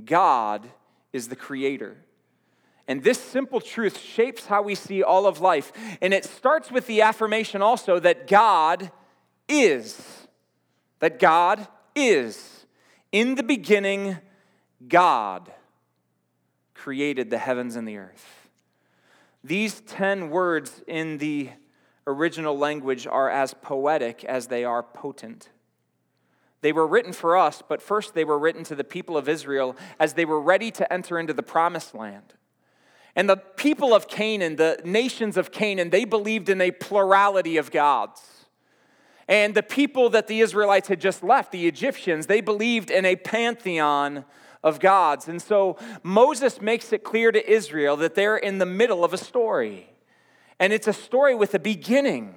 God 0.04 0.68
is 1.12 1.28
the 1.28 1.36
creator. 1.36 1.96
And 2.86 3.02
this 3.02 3.20
simple 3.20 3.60
truth 3.60 3.98
shapes 3.98 4.46
how 4.46 4.62
we 4.62 4.74
see 4.74 5.02
all 5.02 5.26
of 5.26 5.40
life. 5.40 5.72
And 6.00 6.14
it 6.14 6.24
starts 6.24 6.70
with 6.70 6.86
the 6.86 7.02
affirmation 7.02 7.60
also 7.60 7.98
that 8.00 8.26
God 8.26 8.90
is. 9.46 10.26
That 11.00 11.18
God 11.18 11.68
is. 11.94 12.66
In 13.12 13.34
the 13.34 13.42
beginning, 13.42 14.16
God 14.86 15.52
created 16.74 17.28
the 17.28 17.38
heavens 17.38 17.76
and 17.76 17.86
the 17.86 17.98
earth. 17.98 18.48
These 19.44 19.80
10 19.82 20.30
words 20.30 20.82
in 20.86 21.18
the 21.18 21.50
original 22.06 22.56
language 22.56 23.06
are 23.06 23.28
as 23.28 23.54
poetic 23.54 24.24
as 24.24 24.46
they 24.46 24.64
are 24.64 24.82
potent. 24.82 25.50
They 26.60 26.72
were 26.72 26.86
written 26.86 27.12
for 27.12 27.36
us, 27.36 27.62
but 27.66 27.80
first 27.80 28.14
they 28.14 28.24
were 28.24 28.38
written 28.38 28.64
to 28.64 28.74
the 28.74 28.84
people 28.84 29.16
of 29.16 29.28
Israel 29.28 29.76
as 30.00 30.14
they 30.14 30.24
were 30.24 30.40
ready 30.40 30.70
to 30.72 30.92
enter 30.92 31.18
into 31.18 31.32
the 31.32 31.42
promised 31.42 31.94
land. 31.94 32.34
And 33.14 33.28
the 33.28 33.36
people 33.36 33.94
of 33.94 34.08
Canaan, 34.08 34.56
the 34.56 34.80
nations 34.84 35.36
of 35.36 35.50
Canaan, 35.50 35.90
they 35.90 36.04
believed 36.04 36.48
in 36.48 36.60
a 36.60 36.70
plurality 36.70 37.56
of 37.56 37.70
gods. 37.70 38.46
And 39.28 39.54
the 39.54 39.62
people 39.62 40.08
that 40.10 40.26
the 40.26 40.40
Israelites 40.40 40.88
had 40.88 41.00
just 41.00 41.22
left, 41.22 41.52
the 41.52 41.66
Egyptians, 41.66 42.26
they 42.26 42.40
believed 42.40 42.90
in 42.90 43.04
a 43.04 43.16
pantheon 43.16 44.24
of 44.62 44.80
gods. 44.80 45.28
And 45.28 45.40
so 45.40 45.76
Moses 46.02 46.60
makes 46.60 46.92
it 46.92 47.04
clear 47.04 47.30
to 47.30 47.50
Israel 47.50 47.96
that 47.96 48.14
they're 48.14 48.36
in 48.36 48.58
the 48.58 48.66
middle 48.66 49.04
of 49.04 49.12
a 49.12 49.18
story. 49.18 49.90
And 50.58 50.72
it's 50.72 50.88
a 50.88 50.92
story 50.92 51.34
with 51.34 51.54
a 51.54 51.58
beginning 51.58 52.34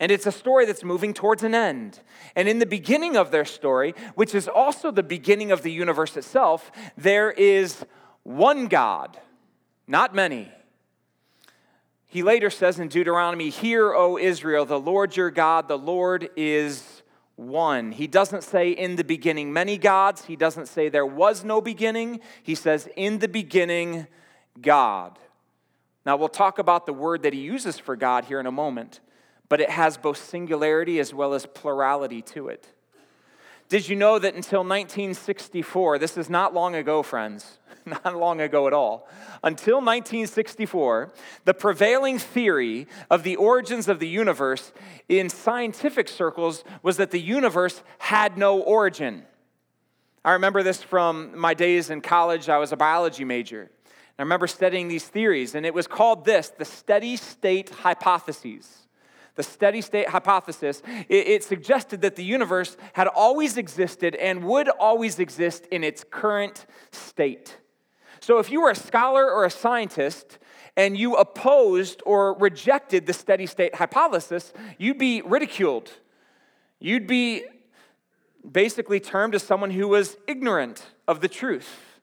and 0.00 0.12
it's 0.12 0.26
a 0.26 0.32
story 0.32 0.64
that's 0.64 0.84
moving 0.84 1.12
towards 1.12 1.42
an 1.42 1.54
end. 1.54 2.00
And 2.36 2.48
in 2.48 2.60
the 2.60 2.66
beginning 2.66 3.16
of 3.16 3.30
their 3.30 3.44
story, 3.44 3.94
which 4.14 4.34
is 4.34 4.46
also 4.46 4.90
the 4.90 5.02
beginning 5.02 5.50
of 5.50 5.62
the 5.62 5.72
universe 5.72 6.16
itself, 6.16 6.70
there 6.96 7.32
is 7.32 7.84
one 8.22 8.68
God, 8.68 9.18
not 9.86 10.14
many. 10.14 10.52
He 12.06 12.22
later 12.22 12.48
says 12.48 12.78
in 12.78 12.88
Deuteronomy, 12.88 13.50
Hear, 13.50 13.92
O 13.92 14.16
Israel, 14.16 14.64
the 14.64 14.78
Lord 14.78 15.16
your 15.16 15.30
God, 15.30 15.66
the 15.66 15.78
Lord 15.78 16.30
is 16.36 17.02
one. 17.34 17.92
He 17.92 18.06
doesn't 18.06 18.44
say 18.44 18.70
in 18.70 18.96
the 18.96 19.04
beginning 19.04 19.52
many 19.52 19.78
gods. 19.78 20.24
He 20.24 20.36
doesn't 20.36 20.66
say 20.66 20.88
there 20.88 21.04
was 21.04 21.44
no 21.44 21.60
beginning. 21.60 22.20
He 22.42 22.54
says 22.54 22.88
in 22.96 23.18
the 23.18 23.28
beginning, 23.28 24.06
God. 24.60 25.18
Now, 26.06 26.16
we'll 26.16 26.28
talk 26.28 26.58
about 26.58 26.86
the 26.86 26.92
word 26.92 27.22
that 27.22 27.34
he 27.34 27.40
uses 27.40 27.78
for 27.78 27.94
God 27.94 28.24
here 28.24 28.40
in 28.40 28.46
a 28.46 28.52
moment 28.52 29.00
but 29.48 29.60
it 29.60 29.70
has 29.70 29.96
both 29.96 30.18
singularity 30.18 30.98
as 31.00 31.14
well 31.14 31.34
as 31.34 31.46
plurality 31.46 32.22
to 32.22 32.48
it. 32.48 32.68
Did 33.68 33.86
you 33.88 33.96
know 33.96 34.18
that 34.18 34.34
until 34.34 34.60
1964, 34.60 35.98
this 35.98 36.16
is 36.16 36.30
not 36.30 36.54
long 36.54 36.74
ago, 36.74 37.02
friends, 37.02 37.58
not 37.84 38.16
long 38.16 38.40
ago 38.40 38.66
at 38.66 38.72
all, 38.72 39.06
until 39.44 39.76
1964, 39.76 41.12
the 41.44 41.52
prevailing 41.52 42.18
theory 42.18 42.86
of 43.10 43.24
the 43.24 43.36
origins 43.36 43.86
of 43.88 44.00
the 44.00 44.08
universe 44.08 44.72
in 45.08 45.28
scientific 45.28 46.08
circles 46.08 46.64
was 46.82 46.96
that 46.96 47.10
the 47.10 47.20
universe 47.20 47.82
had 47.98 48.38
no 48.38 48.58
origin. 48.58 49.24
I 50.24 50.32
remember 50.32 50.62
this 50.62 50.82
from 50.82 51.38
my 51.38 51.52
days 51.52 51.90
in 51.90 52.00
college. 52.00 52.48
I 52.48 52.58
was 52.58 52.72
a 52.72 52.76
biology 52.76 53.24
major. 53.24 53.70
I 54.18 54.22
remember 54.22 54.46
studying 54.46 54.88
these 54.88 55.06
theories, 55.06 55.54
and 55.54 55.64
it 55.64 55.74
was 55.74 55.86
called 55.86 56.24
this 56.24 56.48
the 56.48 56.64
steady 56.64 57.16
state 57.16 57.68
hypotheses 57.68 58.87
the 59.38 59.44
steady 59.44 59.80
state 59.80 60.08
hypothesis, 60.08 60.82
it, 61.08 61.28
it, 61.28 61.44
suggested 61.44 62.02
that 62.02 62.16
the 62.16 62.24
universe 62.24 62.76
had 62.92 63.06
always 63.06 63.56
existed 63.56 64.16
and 64.16 64.42
would 64.42 64.68
always 64.68 65.20
exist 65.20 65.64
in 65.66 65.84
its 65.84 66.04
current 66.10 66.66
state. 66.90 67.56
So 68.18 68.40
if 68.40 68.50
you 68.50 68.60
were 68.60 68.70
a 68.70 68.74
scholar 68.74 69.30
or 69.30 69.44
a 69.44 69.50
scientist 69.50 70.38
and 70.76 70.98
you 70.98 71.14
opposed 71.14 72.02
or 72.04 72.34
rejected 72.34 73.06
the 73.06 73.12
steady 73.12 73.46
state 73.46 73.76
hypothesis, 73.76 74.52
you'd 74.76 74.98
be 74.98 75.22
ridiculed. 75.22 75.92
You'd 76.80 77.06
be 77.06 77.44
basically 78.50 78.98
termed 78.98 79.36
as 79.36 79.44
someone 79.44 79.70
who 79.70 79.86
was 79.86 80.16
ignorant 80.26 80.84
of 81.06 81.20
the 81.20 81.28
truth. 81.28 82.00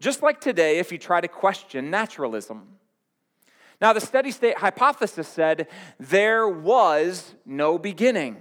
Just 0.00 0.20
like 0.20 0.40
today, 0.40 0.80
if 0.80 0.90
you 0.90 0.98
try 0.98 1.20
to 1.20 1.28
question 1.28 1.90
naturalism. 1.90 2.78
Now, 3.82 3.92
the 3.92 4.00
steady 4.00 4.30
state 4.30 4.58
hypothesis 4.58 5.26
said 5.26 5.66
there 5.98 6.48
was 6.48 7.34
no 7.44 7.78
beginning. 7.78 8.36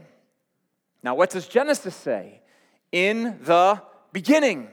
Now, 1.01 1.15
what 1.15 1.31
does 1.31 1.48
Genesis 1.48 1.95
say? 1.95 2.41
In 2.91 3.39
the 3.41 3.81
beginning. 4.13 4.67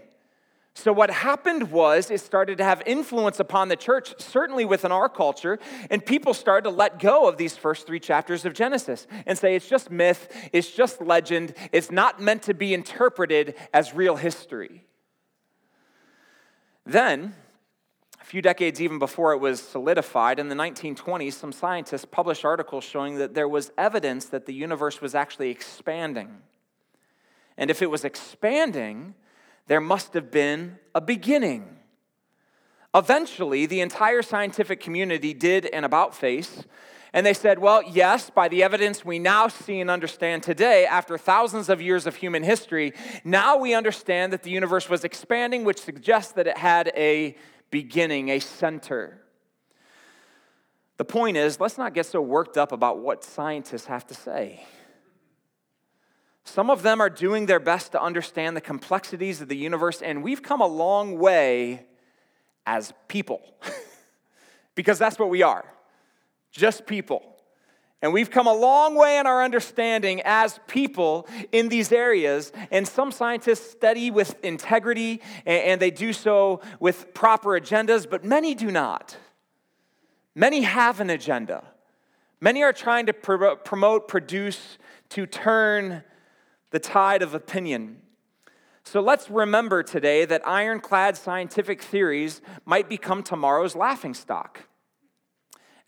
So, 0.75 0.92
what 0.92 1.10
happened 1.10 1.72
was 1.72 2.10
it 2.10 2.20
started 2.20 2.58
to 2.58 2.64
have 2.64 2.82
influence 2.84 3.40
upon 3.40 3.68
the 3.68 3.76
church, 3.76 4.12
certainly 4.20 4.66
within 4.66 4.92
our 4.92 5.08
culture, 5.08 5.58
and 5.90 6.04
people 6.04 6.34
started 6.34 6.68
to 6.68 6.76
let 6.76 6.98
go 6.98 7.26
of 7.26 7.38
these 7.38 7.56
first 7.56 7.87
three 7.87 7.98
chapters 7.98 8.44
of 8.44 8.52
Genesis 8.52 9.06
and 9.25 9.38
say 9.38 9.56
it's 9.56 9.68
just 9.68 9.90
myth, 9.90 10.28
it's 10.52 10.70
just 10.70 11.00
legend, 11.00 11.54
it's 11.72 11.90
not 11.90 12.20
meant 12.20 12.42
to 12.42 12.52
be 12.52 12.75
interpreted 12.75 13.54
as 13.72 13.94
real 13.94 14.16
history. 14.16 14.84
Then, 16.84 17.34
few 18.28 18.42
decades 18.42 18.78
even 18.78 18.99
before 18.99 19.32
it 19.32 19.38
was 19.38 19.58
solidified, 19.58 20.38
in 20.38 20.50
the 20.50 20.54
1920s, 20.54 21.32
some 21.32 21.50
scientists 21.50 22.04
published 22.04 22.44
articles 22.44 22.85
showing 22.85 23.16
that 23.16 23.32
there 23.32 23.49
was 23.49 23.73
evidence 23.78 24.26
that 24.26 24.44
the 24.44 24.52
universe 24.52 25.00
was 25.00 25.14
actually 25.14 25.49
expanding. 25.49 26.37
And 27.56 27.70
if 27.70 27.80
it 27.80 27.88
was 27.88 28.04
expanding, 28.04 29.14
there 29.66 29.80
must 29.80 30.12
have 30.12 30.30
been 30.30 30.78
a 30.94 31.00
beginning. 31.00 31.78
Eventually, 32.94 33.64
the 33.64 33.80
entire 33.80 34.20
scientific 34.20 34.78
community 34.78 35.32
did 35.32 35.64
an 35.64 35.85
about 35.85 36.14
face, 36.14 36.64
and 37.14 37.25
they 37.25 37.32
said, 37.32 37.58
well, 37.58 37.82
yes, 37.82 38.28
by 38.28 38.49
the 38.49 38.62
evidence 38.62 39.06
we 39.06 39.18
now 39.18 39.49
see 39.49 39.80
and 39.80 39.90
understand 39.90 40.42
today, 40.42 40.85
after 40.85 41.16
thousands 41.16 41.70
of 41.70 41.80
years 41.80 42.06
of 42.06 42.16
human 42.16 42.42
history, 42.42 42.92
now 43.25 43.56
we 43.56 43.73
understand 43.73 44.35
that 44.35 44.42
the 44.42 44.50
universe 44.50 44.90
was 44.90 45.02
expanding, 45.02 45.64
which 45.64 45.80
suggests 45.80 46.32
that 46.32 46.47
it 46.47 46.58
had 46.58 46.92
a 46.94 47.35
beginning, 47.70 48.30
a 48.30 48.40
center. 48.40 49.20
The 50.96 51.04
point 51.04 51.37
is, 51.37 51.60
let's 51.60 51.78
not 51.78 51.94
get 51.94 52.06
so 52.06 52.20
worked 52.20 52.56
up 52.56 52.72
about 52.72 52.98
what 52.98 53.22
scientists 53.25 53.87
have 53.87 54.06
to 54.08 54.14
say. 54.14 54.64
Some 56.44 56.70
of 56.70 56.82
them 56.82 57.00
are 57.00 57.10
doing 57.10 57.46
their 57.46 57.60
best 57.60 57.92
to 57.92 58.02
understand 58.02 58.56
the 58.56 58.60
complexities 58.60 59.40
of 59.40 59.48
the 59.48 59.56
universe, 59.56 60.02
and 60.02 60.22
we've 60.22 60.42
come 60.42 60.60
a 60.60 60.66
long 60.66 61.18
way 61.18 61.87
as 62.66 62.92
people, 63.06 63.40
because 64.75 64.98
that's 64.98 65.18
what 65.18 65.30
we 65.30 65.42
are 65.42 65.64
just 66.50 66.87
people. 66.87 67.38
And 68.00 68.12
we've 68.12 68.31
come 68.31 68.47
a 68.47 68.55
long 68.55 68.95
way 68.95 69.19
in 69.19 69.26
our 69.26 69.43
understanding 69.43 70.23
as 70.25 70.61
people 70.69 71.26
in 71.50 71.69
these 71.69 71.90
areas. 71.90 72.52
And 72.71 72.87
some 72.87 73.11
scientists 73.11 73.71
study 73.73 74.11
with 74.11 74.37
integrity 74.45 75.21
and 75.45 75.81
they 75.81 75.90
do 75.90 76.12
so 76.12 76.61
with 76.78 77.12
proper 77.12 77.61
agendas, 77.61 78.09
but 78.09 78.25
many 78.25 78.55
do 78.55 78.71
not. 78.71 79.17
Many 80.37 80.62
have 80.62 81.00
an 81.00 81.11
agenda. 81.11 81.64
Many 82.40 82.62
are 82.62 82.73
trying 82.73 83.07
to 83.07 83.12
promote, 83.12 84.07
produce, 84.07 84.78
to 85.09 85.26
turn 85.26 86.05
the 86.71 86.78
tide 86.78 87.23
of 87.23 87.35
opinion. 87.35 88.02
So 88.85 89.00
let's 89.00 89.28
remember 89.28 89.83
today 89.83 90.25
that 90.25 90.47
ironclad 90.47 91.17
scientific 91.17 91.83
theories 91.83 92.40
might 92.64 92.88
become 92.88 93.25
tomorrow's 93.25 93.75
laughingstock 93.75 94.67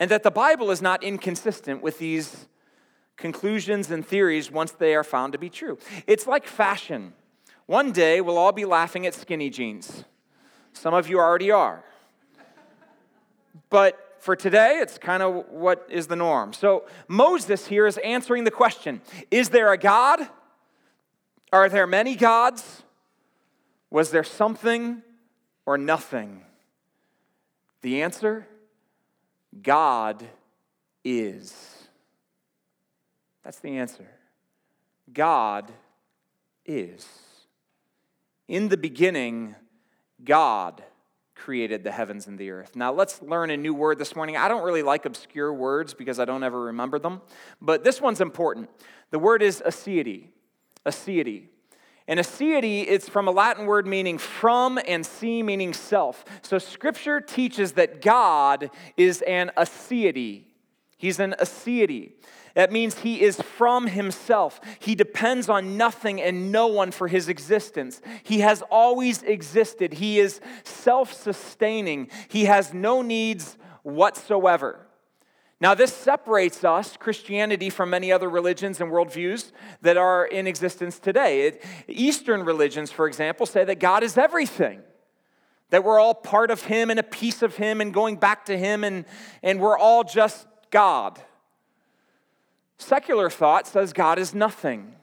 and 0.00 0.10
that 0.10 0.22
the 0.22 0.30
Bible 0.30 0.70
is 0.70 0.80
not 0.80 1.04
inconsistent 1.04 1.82
with 1.82 1.98
these 1.98 2.48
conclusions 3.18 3.90
and 3.90 4.04
theories 4.04 4.50
once 4.50 4.72
they 4.72 4.94
are 4.94 5.04
found 5.04 5.34
to 5.34 5.38
be 5.38 5.50
true. 5.50 5.78
It's 6.06 6.26
like 6.26 6.46
fashion. 6.46 7.12
One 7.66 7.92
day 7.92 8.22
we'll 8.22 8.38
all 8.38 8.50
be 8.50 8.64
laughing 8.64 9.06
at 9.06 9.14
skinny 9.14 9.50
jeans. 9.50 10.04
Some 10.72 10.94
of 10.94 11.08
you 11.08 11.18
already 11.18 11.50
are. 11.50 11.84
But 13.68 14.16
for 14.20 14.34
today, 14.34 14.78
it's 14.80 14.98
kind 14.98 15.22
of 15.22 15.46
what 15.50 15.86
is 15.88 16.06
the 16.06 16.16
norm. 16.16 16.52
So 16.52 16.86
Moses 17.06 17.66
here 17.66 17.86
is 17.86 17.98
answering 17.98 18.44
the 18.44 18.50
question 18.50 19.02
Is 19.30 19.50
there 19.50 19.72
a 19.72 19.78
God? 19.78 20.20
Are 21.52 21.68
there 21.68 21.86
many 21.86 22.16
gods? 22.16 22.82
Was 23.90 24.10
there 24.10 24.24
something 24.24 25.02
or 25.66 25.76
nothing? 25.76 26.42
The 27.82 28.02
answer 28.02 28.46
God 29.62 30.24
is. 31.04 31.54
That's 33.44 33.58
the 33.58 33.78
answer. 33.78 34.06
God 35.12 35.70
is. 36.64 37.06
In 38.48 38.68
the 38.68 38.76
beginning, 38.76 39.54
God 40.22 40.82
created 41.34 41.84
the 41.84 41.90
heavens 41.90 42.26
and 42.26 42.38
the 42.38 42.50
earth. 42.50 42.76
Now, 42.76 42.92
let's 42.92 43.22
learn 43.22 43.50
a 43.50 43.56
new 43.56 43.72
word 43.72 43.98
this 43.98 44.14
morning. 44.14 44.36
I 44.36 44.48
don't 44.48 44.62
really 44.62 44.82
like 44.82 45.06
obscure 45.06 45.52
words 45.52 45.94
because 45.94 46.20
I 46.20 46.26
don't 46.26 46.42
ever 46.42 46.60
remember 46.64 46.98
them, 46.98 47.22
but 47.60 47.82
this 47.82 48.00
one's 48.00 48.20
important. 48.20 48.68
The 49.10 49.18
word 49.18 49.42
is 49.42 49.62
aseity. 49.64 50.28
Aseity. 50.84 51.46
And 52.10 52.18
aseity, 52.18 52.84
it's 52.88 53.08
from 53.08 53.28
a 53.28 53.30
Latin 53.30 53.66
word 53.66 53.86
meaning 53.86 54.18
from 54.18 54.80
and 54.88 55.06
see 55.06 55.44
meaning 55.44 55.72
self. 55.72 56.24
So 56.42 56.58
scripture 56.58 57.20
teaches 57.20 57.74
that 57.74 58.02
God 58.02 58.70
is 58.96 59.22
an 59.22 59.52
aseity. 59.56 60.46
He's 60.96 61.20
an 61.20 61.36
aseity. 61.40 62.14
That 62.54 62.72
means 62.72 62.98
he 62.98 63.22
is 63.22 63.40
from 63.40 63.86
himself. 63.86 64.60
He 64.80 64.96
depends 64.96 65.48
on 65.48 65.76
nothing 65.76 66.20
and 66.20 66.50
no 66.50 66.66
one 66.66 66.90
for 66.90 67.06
his 67.06 67.28
existence. 67.28 68.02
He 68.24 68.40
has 68.40 68.60
always 68.72 69.22
existed. 69.22 69.92
He 69.92 70.18
is 70.18 70.40
self 70.64 71.12
sustaining. 71.12 72.10
He 72.26 72.46
has 72.46 72.74
no 72.74 73.02
needs 73.02 73.56
whatsoever. 73.84 74.84
Now, 75.60 75.74
this 75.74 75.92
separates 75.92 76.64
us, 76.64 76.96
Christianity, 76.96 77.68
from 77.68 77.90
many 77.90 78.10
other 78.10 78.30
religions 78.30 78.80
and 78.80 78.90
worldviews 78.90 79.52
that 79.82 79.98
are 79.98 80.24
in 80.24 80.46
existence 80.46 80.98
today. 80.98 81.48
It, 81.48 81.64
Eastern 81.86 82.44
religions, 82.44 82.90
for 82.90 83.06
example, 83.06 83.44
say 83.44 83.64
that 83.64 83.78
God 83.78 84.02
is 84.02 84.16
everything, 84.16 84.80
that 85.68 85.84
we're 85.84 86.00
all 86.00 86.14
part 86.14 86.50
of 86.50 86.62
Him 86.62 86.88
and 86.88 86.98
a 86.98 87.02
piece 87.02 87.42
of 87.42 87.56
Him 87.56 87.82
and 87.82 87.92
going 87.92 88.16
back 88.16 88.46
to 88.46 88.56
Him, 88.56 88.84
and, 88.84 89.04
and 89.42 89.60
we're 89.60 89.76
all 89.76 90.02
just 90.02 90.46
God. 90.70 91.20
Secular 92.78 93.28
thought 93.28 93.66
says 93.66 93.92
God 93.92 94.18
is 94.18 94.34
nothing. 94.34 94.94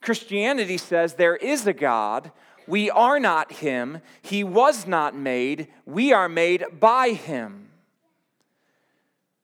Christianity 0.00 0.78
says 0.78 1.14
there 1.14 1.36
is 1.36 1.64
a 1.64 1.72
God. 1.72 2.32
We 2.66 2.90
are 2.90 3.20
not 3.20 3.52
Him. 3.52 4.00
He 4.20 4.42
was 4.42 4.84
not 4.84 5.14
made. 5.14 5.68
We 5.86 6.12
are 6.12 6.28
made 6.28 6.64
by 6.80 7.10
Him. 7.10 7.67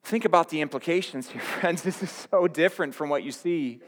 Think 0.05 0.27
about 0.27 0.51
the 0.51 0.61
implications 0.61 1.31
here, 1.31 1.41
friends. 1.61 1.83
This 1.83 2.03
is 2.03 2.11
so 2.31 2.47
different 2.47 2.95
from 2.95 3.09
what 3.09 3.23
you 3.23 3.33
see 3.33 3.81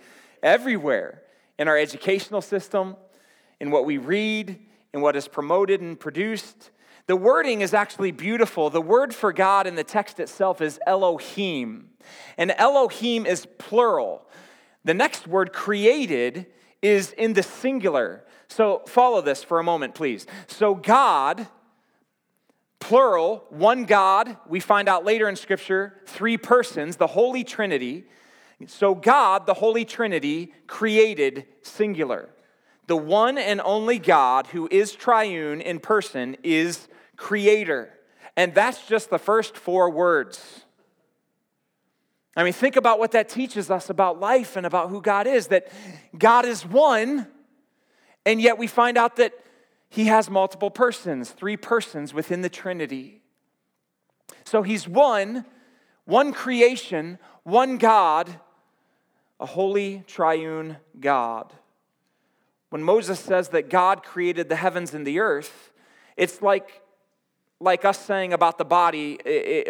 everywhere 0.43 1.23
in 1.59 1.69
our 1.69 1.77
educational 1.77 2.41
system, 2.41 2.97
in 3.61 3.71
what 3.71 3.85
we 3.85 3.99
read, 3.99 4.59
in 4.95 5.03
what 5.03 5.15
is 5.15 5.29
promoted 5.29 5.83
and 5.83 6.01
produced. 6.01 6.71
The 7.07 7.17
wording 7.17 7.61
is 7.61 7.75
actually 7.75 8.13
beautiful. 8.13 8.71
The 8.71 8.81
word 8.81 9.15
for 9.15 9.31
God 9.31 9.67
in 9.67 9.75
the 9.75 9.85
text 9.85 10.19
itself 10.19 10.63
is 10.63 10.81
Elohim. 10.87 11.91
And 12.39 12.53
Elohim 12.57 13.27
is 13.27 13.47
plural. 13.59 14.27
The 14.85 14.95
next 14.95 15.27
word, 15.27 15.53
created, 15.53 16.47
is 16.81 17.13
in 17.13 17.35
the 17.35 17.43
singular. 17.43 18.25
So 18.49 18.83
follow 18.87 19.21
this 19.21 19.45
for 19.45 19.59
a 19.59 19.65
moment, 19.65 19.95
please. 19.95 20.27
So 20.47 20.75
God, 20.75 21.47
plural, 22.79 23.45
one 23.51 23.85
God, 23.85 24.37
we 24.49 24.61
find 24.61 24.89
out 24.89 25.05
later 25.05 25.29
in 25.29 25.37
Scripture, 25.37 26.01
three 26.07 26.37
persons, 26.37 26.97
the 26.97 27.07
Holy 27.09 27.45
Trinity. 27.45 28.05
So 28.67 28.95
God, 28.95 29.47
the 29.47 29.55
Holy 29.55 29.85
Trinity, 29.85 30.53
created 30.67 31.47
singular. 31.63 32.31
The 32.87 32.97
one 32.97 33.39
and 33.39 33.61
only 33.61 33.99
God 33.99 34.49
who 34.49 34.69
is 34.71 34.93
triune 34.93 35.61
in 35.61 35.81
person 35.81 36.37
is 36.43 36.89
creator. 37.17 37.91
And 38.37 38.55
that's 38.55 38.87
just 38.87 39.11
the 39.11 39.19
first 39.19 39.57
four 39.57 39.91
words. 39.91 40.65
I 42.37 42.45
mean, 42.45 42.53
think 42.53 42.77
about 42.77 42.99
what 42.99 43.13
that 43.13 43.31
teaches 43.31 43.71
us 43.71 43.89
about 43.89 44.21
life 44.21 44.57
and 44.57 44.67
about 44.67 44.91
who 44.91 45.01
God 45.01 45.27
is 45.27 45.49
that 45.49 45.69
God 46.17 46.45
is 46.45 46.67
one, 46.67 47.27
and 48.27 48.41
yet 48.41 48.59
we 48.59 48.67
find 48.67 48.99
out 48.99 49.17
that 49.17 49.33
He 49.89 50.07
has 50.07 50.29
multiple 50.29 50.71
persons, 50.71 51.31
three 51.31 51.57
persons 51.57 52.13
within 52.13 52.43
the 52.43 52.49
Trinity. 52.49 53.23
So 54.45 54.63
He's 54.63 54.89
one, 54.89 55.45
one 56.05 56.33
creation, 56.33 57.19
one 57.45 57.79
God, 57.79 58.41
a 59.39 59.47
holy 59.47 60.05
triune 60.07 60.79
God. 60.99 61.53
When 62.71 62.83
Moses 62.83 63.21
says 63.21 63.51
that 63.51 63.71
God 63.71 64.03
created 64.03 64.49
the 64.49 64.57
heavens 64.57 64.93
and 64.93 65.07
the 65.07 65.21
earth, 65.21 65.73
it's 66.17 66.43
like 66.43 66.83
like 67.59 67.85
us 67.85 67.99
saying 67.99 68.33
about 68.33 68.59
the 68.59 68.65
body 68.65 69.19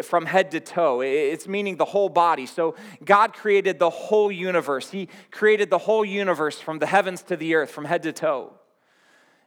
from 0.03 0.25
head 0.25 0.51
to 0.51 0.59
toe. 0.59 1.01
It's 1.01 1.47
meaning 1.47 1.77
the 1.77 1.85
whole 1.85 2.09
body. 2.09 2.45
So 2.45 2.75
God 3.03 3.33
created 3.33 3.79
the 3.79 3.89
whole 3.89 4.31
universe. 4.31 4.91
He 4.91 5.07
created 5.31 5.69
the 5.69 5.77
whole 5.77 6.03
universe 6.03 6.59
from 6.59 6.79
the 6.79 6.85
heavens 6.85 7.21
to 7.23 7.37
the 7.37 7.55
earth, 7.55 7.71
from 7.71 7.85
head 7.85 8.03
to 8.03 8.11
toe. 8.11 8.53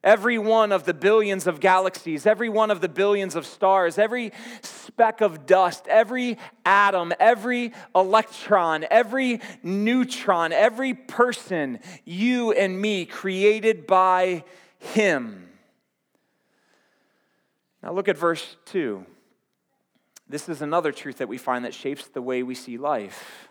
Every 0.02 0.38
one 0.38 0.72
of 0.72 0.84
the 0.84 0.94
billions 0.94 1.46
of 1.46 1.60
galaxies, 1.60 2.24
every 2.24 2.48
one 2.48 2.70
of 2.70 2.80
the 2.80 2.88
billions 2.88 3.36
of 3.36 3.44
stars, 3.44 3.98
every 3.98 4.32
speck 4.62 5.20
of 5.20 5.44
dust, 5.44 5.86
every 5.88 6.38
atom, 6.64 7.12
every 7.20 7.74
electron, 7.94 8.86
every 8.90 9.42
neutron, 9.62 10.52
every 10.52 10.94
person, 10.94 11.80
you 12.06 12.52
and 12.52 12.80
me, 12.80 13.04
created 13.04 13.86
by 13.86 14.44
Him. 14.78 15.50
Now 17.82 17.92
look 17.92 18.08
at 18.08 18.16
verse 18.16 18.56
2. 18.66 19.04
This 20.30 20.48
is 20.48 20.62
another 20.62 20.92
truth 20.92 21.18
that 21.18 21.28
we 21.28 21.36
find 21.36 21.66
that 21.66 21.74
shapes 21.74 22.06
the 22.06 22.22
way 22.22 22.42
we 22.42 22.54
see 22.54 22.78
life. 22.78 23.49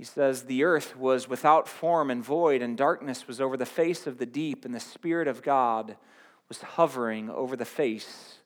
He 0.00 0.06
says, 0.06 0.44
The 0.44 0.64
earth 0.64 0.96
was 0.96 1.28
without 1.28 1.68
form 1.68 2.10
and 2.10 2.24
void, 2.24 2.62
and 2.62 2.74
darkness 2.74 3.28
was 3.28 3.38
over 3.38 3.58
the 3.58 3.66
face 3.66 4.06
of 4.06 4.16
the 4.16 4.24
deep, 4.24 4.64
and 4.64 4.74
the 4.74 4.80
Spirit 4.80 5.28
of 5.28 5.42
God 5.42 5.94
was 6.48 6.62
hovering 6.62 7.28
over 7.28 7.54
the 7.54 7.66
face 7.66 8.38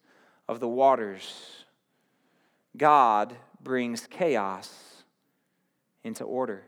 of 0.48 0.58
the 0.58 0.66
waters. 0.66 1.64
God 2.76 3.36
brings 3.62 4.08
chaos 4.08 5.04
into 6.02 6.24
order. 6.24 6.64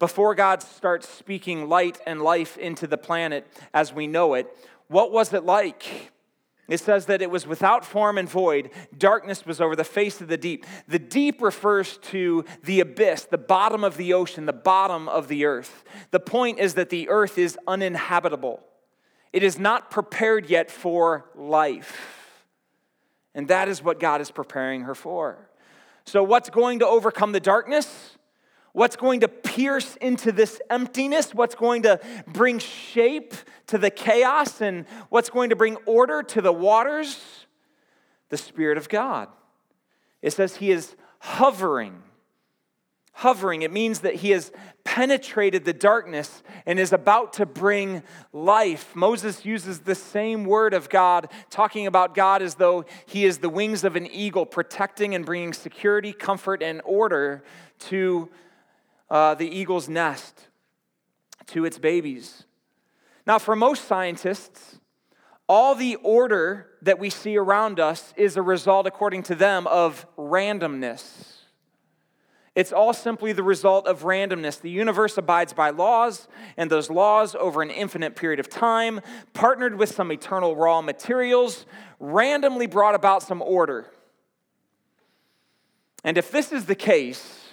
Before 0.00 0.34
God 0.34 0.60
starts 0.60 1.08
speaking 1.08 1.68
light 1.68 2.00
and 2.08 2.22
life 2.22 2.58
into 2.58 2.88
the 2.88 2.98
planet 2.98 3.46
as 3.72 3.92
we 3.92 4.08
know 4.08 4.34
it, 4.34 4.48
what 4.88 5.12
was 5.12 5.32
it 5.32 5.44
like? 5.44 6.10
It 6.66 6.80
says 6.80 7.06
that 7.06 7.20
it 7.20 7.30
was 7.30 7.46
without 7.46 7.84
form 7.84 8.16
and 8.16 8.28
void. 8.28 8.70
Darkness 8.96 9.44
was 9.44 9.60
over 9.60 9.76
the 9.76 9.84
face 9.84 10.20
of 10.20 10.28
the 10.28 10.38
deep. 10.38 10.64
The 10.88 10.98
deep 10.98 11.42
refers 11.42 11.98
to 11.98 12.44
the 12.62 12.80
abyss, 12.80 13.24
the 13.24 13.38
bottom 13.38 13.84
of 13.84 13.96
the 13.96 14.14
ocean, 14.14 14.46
the 14.46 14.52
bottom 14.54 15.08
of 15.08 15.28
the 15.28 15.44
earth. 15.44 15.84
The 16.10 16.20
point 16.20 16.58
is 16.58 16.74
that 16.74 16.88
the 16.88 17.08
earth 17.10 17.36
is 17.36 17.58
uninhabitable, 17.66 18.60
it 19.32 19.42
is 19.42 19.58
not 19.58 19.90
prepared 19.90 20.48
yet 20.48 20.70
for 20.70 21.26
life. 21.34 22.20
And 23.36 23.48
that 23.48 23.68
is 23.68 23.82
what 23.82 23.98
God 23.98 24.20
is 24.20 24.30
preparing 24.30 24.82
her 24.82 24.94
for. 24.94 25.50
So, 26.06 26.22
what's 26.22 26.50
going 26.50 26.78
to 26.78 26.86
overcome 26.86 27.32
the 27.32 27.40
darkness? 27.40 28.13
What's 28.74 28.96
going 28.96 29.20
to 29.20 29.28
pierce 29.28 29.94
into 30.00 30.32
this 30.32 30.60
emptiness? 30.68 31.32
What's 31.32 31.54
going 31.54 31.82
to 31.82 32.00
bring 32.26 32.58
shape 32.58 33.32
to 33.68 33.78
the 33.78 33.88
chaos? 33.88 34.60
And 34.60 34.84
what's 35.10 35.30
going 35.30 35.50
to 35.50 35.56
bring 35.56 35.76
order 35.86 36.24
to 36.24 36.42
the 36.42 36.52
waters? 36.52 37.46
The 38.30 38.36
Spirit 38.36 38.76
of 38.76 38.88
God. 38.88 39.28
It 40.22 40.32
says 40.32 40.56
He 40.56 40.72
is 40.72 40.96
hovering. 41.20 42.02
Hovering, 43.12 43.62
it 43.62 43.72
means 43.72 44.00
that 44.00 44.16
He 44.16 44.30
has 44.30 44.50
penetrated 44.82 45.64
the 45.64 45.72
darkness 45.72 46.42
and 46.66 46.80
is 46.80 46.92
about 46.92 47.34
to 47.34 47.46
bring 47.46 48.02
life. 48.32 48.96
Moses 48.96 49.44
uses 49.44 49.80
the 49.80 49.94
same 49.94 50.44
word 50.44 50.74
of 50.74 50.88
God, 50.88 51.28
talking 51.48 51.86
about 51.86 52.16
God 52.16 52.42
as 52.42 52.56
though 52.56 52.84
He 53.06 53.24
is 53.24 53.38
the 53.38 53.48
wings 53.48 53.84
of 53.84 53.94
an 53.94 54.08
eagle, 54.08 54.44
protecting 54.44 55.14
and 55.14 55.24
bringing 55.24 55.52
security, 55.52 56.12
comfort, 56.12 56.60
and 56.60 56.82
order 56.84 57.44
to 57.78 58.28
uh, 59.14 59.32
the 59.32 59.48
eagle's 59.48 59.88
nest 59.88 60.48
to 61.46 61.64
its 61.64 61.78
babies. 61.78 62.46
Now, 63.24 63.38
for 63.38 63.54
most 63.54 63.84
scientists, 63.84 64.80
all 65.48 65.76
the 65.76 65.94
order 66.02 66.66
that 66.82 66.98
we 66.98 67.10
see 67.10 67.36
around 67.36 67.78
us 67.78 68.12
is 68.16 68.36
a 68.36 68.42
result, 68.42 68.88
according 68.88 69.22
to 69.24 69.36
them, 69.36 69.68
of 69.68 70.04
randomness. 70.18 71.36
It's 72.56 72.72
all 72.72 72.92
simply 72.92 73.32
the 73.32 73.44
result 73.44 73.86
of 73.86 74.02
randomness. 74.02 74.60
The 74.60 74.70
universe 74.70 75.16
abides 75.16 75.52
by 75.52 75.70
laws, 75.70 76.26
and 76.56 76.68
those 76.68 76.90
laws, 76.90 77.36
over 77.36 77.62
an 77.62 77.70
infinite 77.70 78.16
period 78.16 78.40
of 78.40 78.50
time, 78.50 79.00
partnered 79.32 79.78
with 79.78 79.94
some 79.94 80.10
eternal 80.10 80.56
raw 80.56 80.82
materials, 80.82 81.66
randomly 82.00 82.66
brought 82.66 82.96
about 82.96 83.22
some 83.22 83.42
order. 83.42 83.86
And 86.02 86.18
if 86.18 86.32
this 86.32 86.50
is 86.50 86.66
the 86.66 86.74
case, 86.74 87.43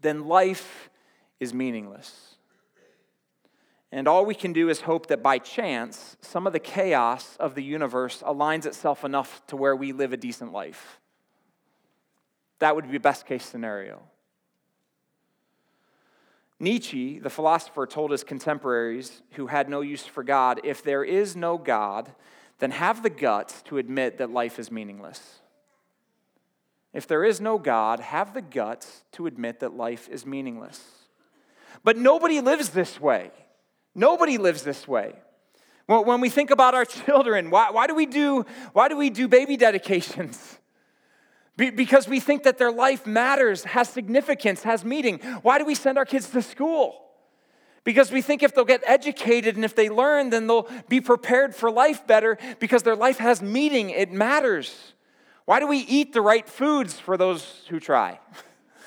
then 0.00 0.26
life 0.26 0.90
is 1.40 1.54
meaningless. 1.54 2.36
And 3.90 4.06
all 4.06 4.26
we 4.26 4.34
can 4.34 4.52
do 4.52 4.68
is 4.68 4.82
hope 4.82 5.06
that 5.06 5.22
by 5.22 5.38
chance, 5.38 6.16
some 6.20 6.46
of 6.46 6.52
the 6.52 6.58
chaos 6.58 7.36
of 7.40 7.54
the 7.54 7.62
universe 7.62 8.22
aligns 8.26 8.66
itself 8.66 9.04
enough 9.04 9.46
to 9.46 9.56
where 9.56 9.74
we 9.74 9.92
live 9.92 10.12
a 10.12 10.16
decent 10.18 10.52
life. 10.52 11.00
That 12.58 12.76
would 12.76 12.90
be 12.90 12.98
best 12.98 13.24
case 13.24 13.44
scenario. 13.44 14.02
Nietzsche, 16.60 17.18
the 17.18 17.30
philosopher, 17.30 17.86
told 17.86 18.10
his 18.10 18.24
contemporaries 18.24 19.22
who 19.32 19.46
had 19.46 19.68
no 19.68 19.80
use 19.80 20.04
for 20.04 20.24
God 20.24 20.60
if 20.64 20.82
there 20.82 21.04
is 21.04 21.36
no 21.36 21.56
God, 21.56 22.12
then 22.58 22.72
have 22.72 23.02
the 23.02 23.10
guts 23.10 23.62
to 23.62 23.78
admit 23.78 24.18
that 24.18 24.30
life 24.30 24.58
is 24.58 24.70
meaningless. 24.70 25.40
If 26.92 27.06
there 27.06 27.24
is 27.24 27.40
no 27.40 27.58
God, 27.58 28.00
have 28.00 28.34
the 28.34 28.42
guts 28.42 29.04
to 29.12 29.26
admit 29.26 29.60
that 29.60 29.76
life 29.76 30.08
is 30.08 30.24
meaningless. 30.24 30.82
But 31.84 31.96
nobody 31.96 32.40
lives 32.40 32.70
this 32.70 33.00
way. 33.00 33.30
Nobody 33.94 34.38
lives 34.38 34.62
this 34.62 34.88
way. 34.88 35.14
When 35.86 36.20
we 36.20 36.28
think 36.28 36.50
about 36.50 36.74
our 36.74 36.84
children, 37.06 37.50
why, 37.50 37.70
why, 37.70 37.86
do, 37.86 37.94
we 37.94 38.06
do, 38.06 38.44
why 38.72 38.88
do 38.88 38.96
we 38.96 39.10
do 39.10 39.28
baby 39.28 39.56
dedications? 39.56 40.58
because 41.58 42.06
we 42.06 42.20
think 42.20 42.44
that 42.44 42.56
their 42.56 42.70
life 42.70 43.04
matters, 43.04 43.64
has 43.64 43.88
significance, 43.88 44.62
has 44.62 44.84
meaning. 44.84 45.18
Why 45.42 45.58
do 45.58 45.64
we 45.64 45.74
send 45.74 45.98
our 45.98 46.04
kids 46.04 46.30
to 46.30 46.40
school? 46.40 47.04
Because 47.82 48.12
we 48.12 48.22
think 48.22 48.44
if 48.44 48.54
they'll 48.54 48.64
get 48.64 48.82
educated 48.86 49.56
and 49.56 49.64
if 49.64 49.74
they 49.74 49.88
learn, 49.88 50.30
then 50.30 50.46
they'll 50.46 50.68
be 50.88 51.00
prepared 51.00 51.56
for 51.56 51.68
life 51.70 52.06
better 52.06 52.38
because 52.60 52.84
their 52.84 52.94
life 52.94 53.18
has 53.18 53.42
meaning, 53.42 53.90
it 53.90 54.12
matters. 54.12 54.94
Why 55.48 55.60
do 55.60 55.66
we 55.66 55.78
eat 55.78 56.12
the 56.12 56.20
right 56.20 56.46
foods 56.46 57.00
for 57.00 57.16
those 57.16 57.64
who 57.70 57.80
try? 57.80 58.20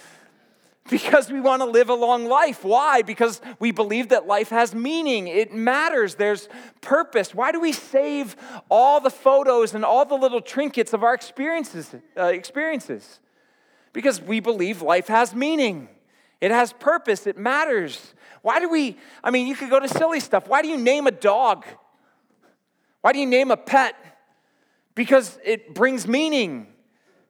because 0.92 1.32
we 1.32 1.42
want 1.42 1.64
to 1.64 1.66
live 1.66 1.90
a 1.90 1.96
long 1.96 2.28
life. 2.28 2.64
Why? 2.64 3.02
Because 3.02 3.42
we 3.58 3.72
believe 3.72 4.10
that 4.10 4.28
life 4.28 4.50
has 4.50 4.76
meaning, 4.76 5.28
it 5.28 5.52
matters, 5.52 6.14
there's 6.14 6.50
purpose. 6.80 7.34
Why 7.34 7.52
do 7.52 7.60
we 7.60 7.72
save 7.72 8.36
all 8.70 9.00
the 9.00 9.10
photos 9.10 9.74
and 9.74 9.84
all 9.84 10.06
the 10.06 10.14
little 10.14 10.40
trinkets 10.40 10.94
of 10.94 11.04
our 11.04 11.16
experiences? 11.16 11.96
Uh, 12.16 12.26
experiences? 12.26 13.20
Because 13.92 14.22
we 14.22 14.40
believe 14.40 14.84
life 14.84 15.08
has 15.08 15.34
meaning, 15.34 15.90
it 16.42 16.52
has 16.52 16.74
purpose, 16.74 17.26
it 17.26 17.40
matters. 17.40 18.14
Why 18.44 18.60
do 18.60 18.70
we, 18.70 19.00
I 19.24 19.32
mean, 19.32 19.48
you 19.48 19.56
could 19.56 19.72
go 19.72 19.80
to 19.80 19.90
silly 19.90 20.20
stuff. 20.20 20.48
Why 20.48 20.62
do 20.62 20.68
you 20.68 20.78
name 20.78 21.08
a 21.08 21.12
dog? 21.12 21.66
Why 23.02 23.14
do 23.14 23.18
you 23.18 23.26
name 23.26 23.50
a 23.50 23.58
pet? 23.58 23.96
Because 24.96 25.40
it 25.44 25.74
brings 25.74 26.08
meaning, 26.08 26.68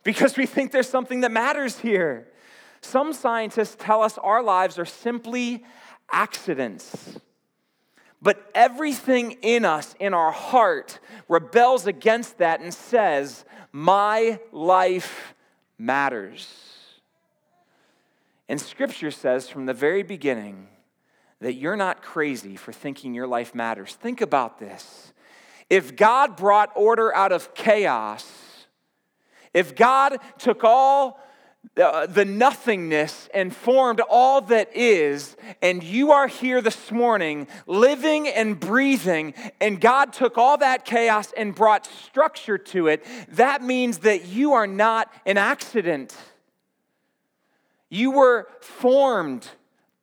because 0.04 0.38
we 0.38 0.46
think 0.46 0.72
there's 0.72 0.90
something 0.90 1.22
that 1.22 1.32
matters 1.32 1.80
here. 1.80 2.28
Some 2.82 3.14
scientists 3.14 3.76
tell 3.78 4.02
us 4.02 4.18
our 4.18 4.42
lives 4.42 4.80
are 4.80 4.86
simply 4.86 5.64
accidents. 6.12 7.20
But 8.22 8.52
everything 8.54 9.38
in 9.42 9.66
us, 9.66 9.96
in 10.00 10.14
our 10.14 10.32
heart, 10.32 11.00
rebels 11.28 11.88
against 11.88 12.38
that 12.38 12.62
and 12.62 12.74
says, 12.74 13.46
My 13.72 14.40
life 14.52 15.34
matters. 15.78 16.78
And 18.48 18.60
scripture 18.60 19.12
says 19.12 19.50
from 19.50 19.66
the 19.66 19.74
very 19.74 20.04
beginning 20.04 20.68
that 21.40 21.54
you're 21.54 21.78
not 21.78 22.04
crazy 22.04 22.56
for 22.56 22.72
thinking 22.72 23.14
your 23.14 23.26
life 23.26 23.56
matters. 23.56 23.96
Think 23.96 24.22
about 24.22 24.60
this. 24.60 25.11
If 25.72 25.96
God 25.96 26.36
brought 26.36 26.70
order 26.76 27.16
out 27.16 27.32
of 27.32 27.54
chaos, 27.54 28.30
if 29.54 29.74
God 29.74 30.18
took 30.38 30.66
all 30.66 31.18
uh, 31.82 32.08
the 32.08 32.26
nothingness 32.26 33.30
and 33.34 33.56
formed 33.56 34.02
all 34.02 34.42
that 34.42 34.76
is, 34.76 35.38
and 35.62 35.82
you 35.82 36.12
are 36.12 36.28
here 36.28 36.62
this 36.62 36.92
morning 36.92 37.48
living 37.68 38.28
and 38.28 38.60
breathing, 38.60 39.34
and 39.62 39.80
God 39.80 40.12
took 40.12 40.38
all 40.38 40.58
that 40.58 40.84
chaos 40.84 41.32
and 41.38 41.56
brought 41.56 41.86
structure 41.86 42.58
to 42.58 42.88
it, 42.88 43.06
that 43.30 43.64
means 43.64 44.00
that 44.00 44.26
you 44.26 44.52
are 44.52 44.68
not 44.68 45.10
an 45.26 45.38
accident. 45.38 46.14
You 47.90 48.12
were 48.12 48.50
formed 48.60 49.48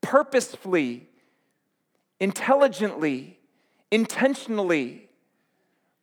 purposefully, 0.00 1.11
intelligently, 2.20 3.38
intentionally, 3.90 5.08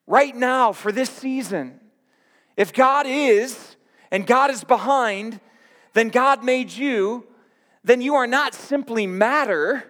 right 0.08 0.36
now 0.36 0.72
for 0.72 0.92
this 0.92 1.10
season. 1.10 1.80
If 2.58 2.74
God 2.74 3.06
is, 3.08 3.76
and 4.12 4.26
God 4.26 4.52
is 4.52 4.64
behind, 4.64 5.40
then 5.94 6.10
God 6.10 6.44
made 6.44 6.72
you, 6.72 7.28
then 7.84 8.02
you 8.02 8.16
are 8.16 8.28
not 8.28 8.54
simply 8.54 9.08
matter, 9.08 9.84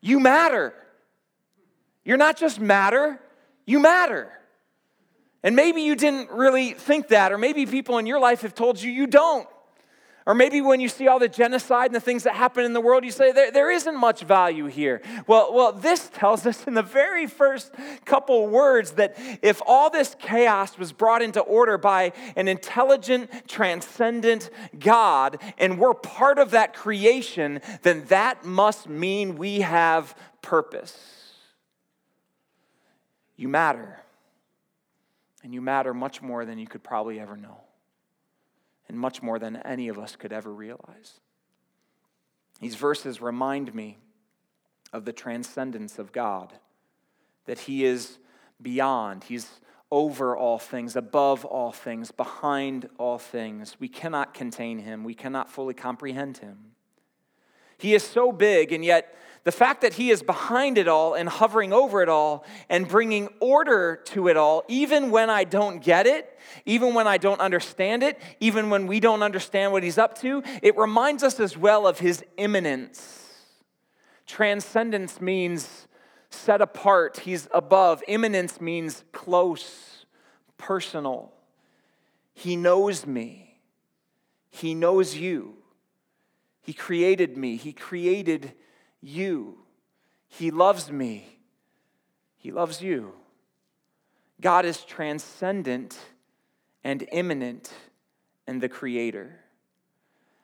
you 0.00 0.20
matter. 0.20 0.74
You're 2.04 2.16
not 2.16 2.36
just 2.36 2.60
matter, 2.60 3.20
you 3.66 3.78
matter. 3.80 4.32
And 5.42 5.54
maybe 5.54 5.82
you 5.82 5.94
didn't 5.94 6.30
really 6.30 6.72
think 6.72 7.08
that, 7.08 7.32
or 7.32 7.38
maybe 7.38 7.66
people 7.66 7.98
in 7.98 8.06
your 8.06 8.20
life 8.20 8.42
have 8.42 8.54
told 8.54 8.80
you 8.80 8.90
you 8.90 9.06
don't. 9.06 9.48
Or 10.28 10.34
maybe 10.34 10.60
when 10.60 10.78
you 10.78 10.90
see 10.90 11.08
all 11.08 11.18
the 11.18 11.26
genocide 11.26 11.86
and 11.86 11.94
the 11.94 12.00
things 12.00 12.24
that 12.24 12.34
happen 12.34 12.62
in 12.62 12.74
the 12.74 12.82
world, 12.82 13.02
you 13.02 13.10
say, 13.10 13.32
there, 13.32 13.50
there 13.50 13.70
isn't 13.70 13.96
much 13.96 14.20
value 14.20 14.66
here. 14.66 15.00
Well, 15.26 15.54
well, 15.54 15.72
this 15.72 16.10
tells 16.12 16.44
us 16.44 16.66
in 16.66 16.74
the 16.74 16.82
very 16.82 17.26
first 17.26 17.72
couple 18.04 18.46
words 18.46 18.90
that 18.92 19.16
if 19.40 19.62
all 19.66 19.88
this 19.88 20.14
chaos 20.18 20.76
was 20.76 20.92
brought 20.92 21.22
into 21.22 21.40
order 21.40 21.78
by 21.78 22.12
an 22.36 22.46
intelligent, 22.46 23.30
transcendent 23.48 24.50
God, 24.78 25.40
and 25.56 25.78
we're 25.78 25.94
part 25.94 26.38
of 26.38 26.50
that 26.50 26.74
creation, 26.74 27.62
then 27.80 28.04
that 28.08 28.44
must 28.44 28.86
mean 28.86 29.36
we 29.36 29.60
have 29.60 30.14
purpose. 30.42 31.32
You 33.34 33.48
matter. 33.48 33.98
And 35.42 35.54
you 35.54 35.62
matter 35.62 35.94
much 35.94 36.20
more 36.20 36.44
than 36.44 36.58
you 36.58 36.66
could 36.66 36.82
probably 36.82 37.18
ever 37.18 37.34
know 37.34 37.62
and 38.88 38.98
much 38.98 39.22
more 39.22 39.38
than 39.38 39.56
any 39.56 39.88
of 39.88 39.98
us 39.98 40.16
could 40.16 40.32
ever 40.32 40.52
realize. 40.52 41.20
These 42.60 42.74
verses 42.74 43.20
remind 43.20 43.74
me 43.74 43.98
of 44.92 45.04
the 45.04 45.12
transcendence 45.12 45.98
of 45.98 46.12
God, 46.12 46.54
that 47.44 47.60
He 47.60 47.84
is 47.84 48.18
beyond, 48.60 49.24
He's 49.24 49.60
over 49.90 50.36
all 50.36 50.58
things, 50.58 50.96
above 50.96 51.44
all 51.44 51.72
things, 51.72 52.10
behind 52.10 52.88
all 52.98 53.18
things. 53.18 53.76
We 53.78 53.88
cannot 53.88 54.34
contain 54.34 54.78
Him, 54.78 55.04
we 55.04 55.14
cannot 55.14 55.50
fully 55.50 55.74
comprehend 55.74 56.38
Him. 56.38 56.72
He 57.78 57.94
is 57.94 58.02
so 58.02 58.32
big, 58.32 58.72
and 58.72 58.84
yet 58.84 59.14
the 59.44 59.52
fact 59.52 59.82
that 59.82 59.94
He 59.94 60.10
is 60.10 60.22
behind 60.22 60.78
it 60.78 60.88
all 60.88 61.14
and 61.14 61.28
hovering 61.28 61.72
over 61.72 62.02
it 62.02 62.08
all 62.08 62.44
and 62.68 62.86
bringing 62.86 63.28
order 63.40 64.00
to 64.06 64.28
it 64.28 64.36
all, 64.36 64.64
even 64.68 65.10
when 65.10 65.30
I 65.30 65.44
don't 65.44 65.82
get 65.82 66.06
it, 66.06 66.38
even 66.66 66.94
when 66.94 67.06
I 67.06 67.18
don't 67.18 67.40
understand 67.40 68.02
it, 68.02 68.20
even 68.40 68.70
when 68.70 68.86
we 68.86 69.00
don't 69.00 69.22
understand 69.22 69.72
what 69.72 69.82
He's 69.82 69.98
up 69.98 70.18
to, 70.20 70.42
it 70.62 70.76
reminds 70.76 71.22
us 71.22 71.40
as 71.40 71.56
well 71.56 71.86
of 71.86 71.98
His 71.98 72.24
immanence. 72.36 73.24
Transcendence 74.26 75.20
means 75.20 75.88
set 76.30 76.60
apart, 76.60 77.18
He's 77.18 77.48
above. 77.52 78.02
Immanence 78.06 78.60
means 78.60 79.04
close, 79.12 80.04
personal. 80.58 81.32
He 82.34 82.54
knows 82.54 83.06
me, 83.06 83.58
He 84.50 84.74
knows 84.74 85.16
you. 85.16 85.54
He 86.60 86.74
created 86.74 87.36
me, 87.36 87.56
He 87.56 87.72
created 87.72 88.52
you. 89.00 89.58
He 90.28 90.50
loves 90.50 90.90
me. 90.90 91.38
He 92.36 92.50
loves 92.50 92.82
you. 92.82 93.12
God 94.40 94.64
is 94.64 94.84
transcendent 94.84 95.98
and 96.84 97.06
immanent 97.10 97.72
and 98.46 98.60
the 98.60 98.68
creator. 98.68 99.40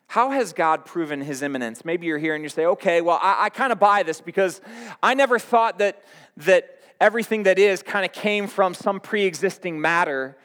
How 0.06 0.30
has 0.30 0.52
God 0.52 0.84
proven 0.84 1.20
his 1.20 1.42
immanence? 1.42 1.84
Maybe 1.84 2.06
you're 2.06 2.18
here 2.18 2.34
and 2.34 2.44
you 2.44 2.48
say, 2.48 2.66
okay, 2.66 3.00
well, 3.00 3.18
I, 3.20 3.44
I 3.44 3.50
kind 3.50 3.72
of 3.72 3.78
buy 3.78 4.02
this 4.02 4.20
because 4.20 4.60
I 5.02 5.14
never 5.14 5.38
thought 5.38 5.78
that, 5.78 6.02
that 6.38 6.78
everything 7.00 7.44
that 7.44 7.58
is 7.58 7.82
kind 7.82 8.04
of 8.04 8.12
came 8.12 8.46
from 8.46 8.74
some 8.74 9.00
pre 9.00 9.24
existing 9.24 9.80
matter. 9.80 10.36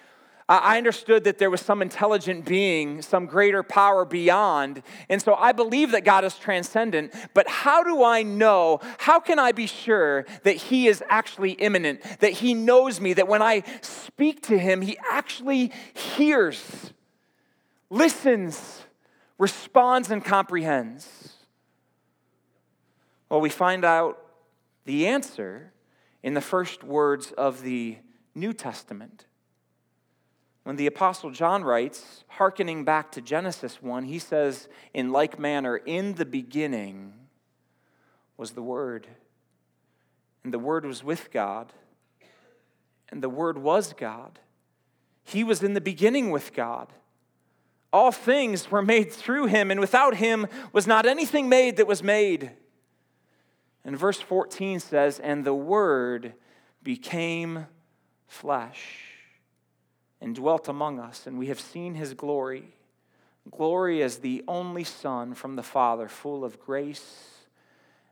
I 0.51 0.79
understood 0.79 1.25
that 1.25 1.37
there 1.37 1.51
was 1.51 1.61
some 1.61 1.83
intelligent 1.83 2.43
being, 2.43 3.03
some 3.03 3.27
greater 3.27 3.61
power 3.61 4.03
beyond. 4.03 4.81
And 5.07 5.21
so 5.21 5.35
I 5.35 5.51
believe 5.51 5.91
that 5.91 6.03
God 6.03 6.25
is 6.25 6.39
transcendent. 6.39 7.13
But 7.35 7.47
how 7.47 7.83
do 7.83 8.03
I 8.03 8.23
know? 8.23 8.79
How 8.97 9.19
can 9.19 9.37
I 9.37 9.51
be 9.51 9.67
sure 9.67 10.25
that 10.41 10.55
He 10.55 10.87
is 10.87 11.03
actually 11.07 11.51
immanent, 11.51 12.01
that 12.21 12.31
He 12.31 12.55
knows 12.55 12.99
me, 12.99 13.13
that 13.13 13.27
when 13.27 13.43
I 13.43 13.61
speak 13.81 14.41
to 14.47 14.57
Him, 14.57 14.81
He 14.81 14.97
actually 15.07 15.71
hears, 15.93 16.93
listens, 17.91 18.81
responds, 19.37 20.09
and 20.09 20.25
comprehends? 20.25 21.35
Well, 23.29 23.39
we 23.39 23.49
find 23.49 23.85
out 23.85 24.19
the 24.85 25.05
answer 25.05 25.73
in 26.23 26.33
the 26.33 26.41
first 26.41 26.83
words 26.83 27.31
of 27.33 27.61
the 27.61 27.99
New 28.33 28.53
Testament. 28.53 29.27
When 30.69 30.75
the 30.75 30.85
Apostle 30.85 31.31
John 31.31 31.63
writes, 31.63 32.23
hearkening 32.27 32.85
back 32.85 33.11
to 33.13 33.21
Genesis 33.21 33.81
1, 33.81 34.03
he 34.03 34.19
says, 34.19 34.69
In 34.93 35.11
like 35.11 35.39
manner, 35.39 35.77
in 35.77 36.13
the 36.13 36.27
beginning 36.27 37.13
was 38.37 38.51
the 38.51 38.61
Word. 38.61 39.07
and 40.43 40.53
the 40.53 40.59
Word 40.59 40.85
was 40.85 41.03
with 41.03 41.31
God, 41.31 41.73
and 43.09 43.23
the 43.23 43.29
Word 43.29 43.57
was 43.57 43.93
God. 43.93 44.37
He 45.23 45.43
was 45.43 45.63
in 45.63 45.73
the 45.73 45.81
beginning 45.81 46.29
with 46.29 46.53
God. 46.53 46.93
All 47.91 48.11
things 48.11 48.69
were 48.69 48.83
made 48.83 49.11
through 49.11 49.47
him, 49.47 49.71
and 49.71 49.79
without 49.79 50.17
him 50.17 50.45
was 50.71 50.85
not 50.85 51.07
anything 51.07 51.49
made 51.49 51.77
that 51.77 51.87
was 51.87 52.03
made. 52.03 52.51
And 53.83 53.97
verse 53.97 54.21
14 54.21 54.79
says, 54.79 55.19
And 55.19 55.45
the 55.45 55.55
Word 55.55 56.33
became 56.83 57.65
flesh 58.27 59.18
and 60.21 60.35
dwelt 60.35 60.67
among 60.67 60.99
us, 60.99 61.27
and 61.27 61.37
we 61.37 61.47
have 61.47 61.59
seen 61.59 61.95
his 61.95 62.13
glory. 62.13 62.73
Glory 63.49 64.03
as 64.03 64.17
the 64.17 64.43
only 64.47 64.83
Son 64.83 65.33
from 65.33 65.55
the 65.55 65.63
Father, 65.63 66.07
full 66.07 66.43
of 66.43 66.59
grace 66.59 67.29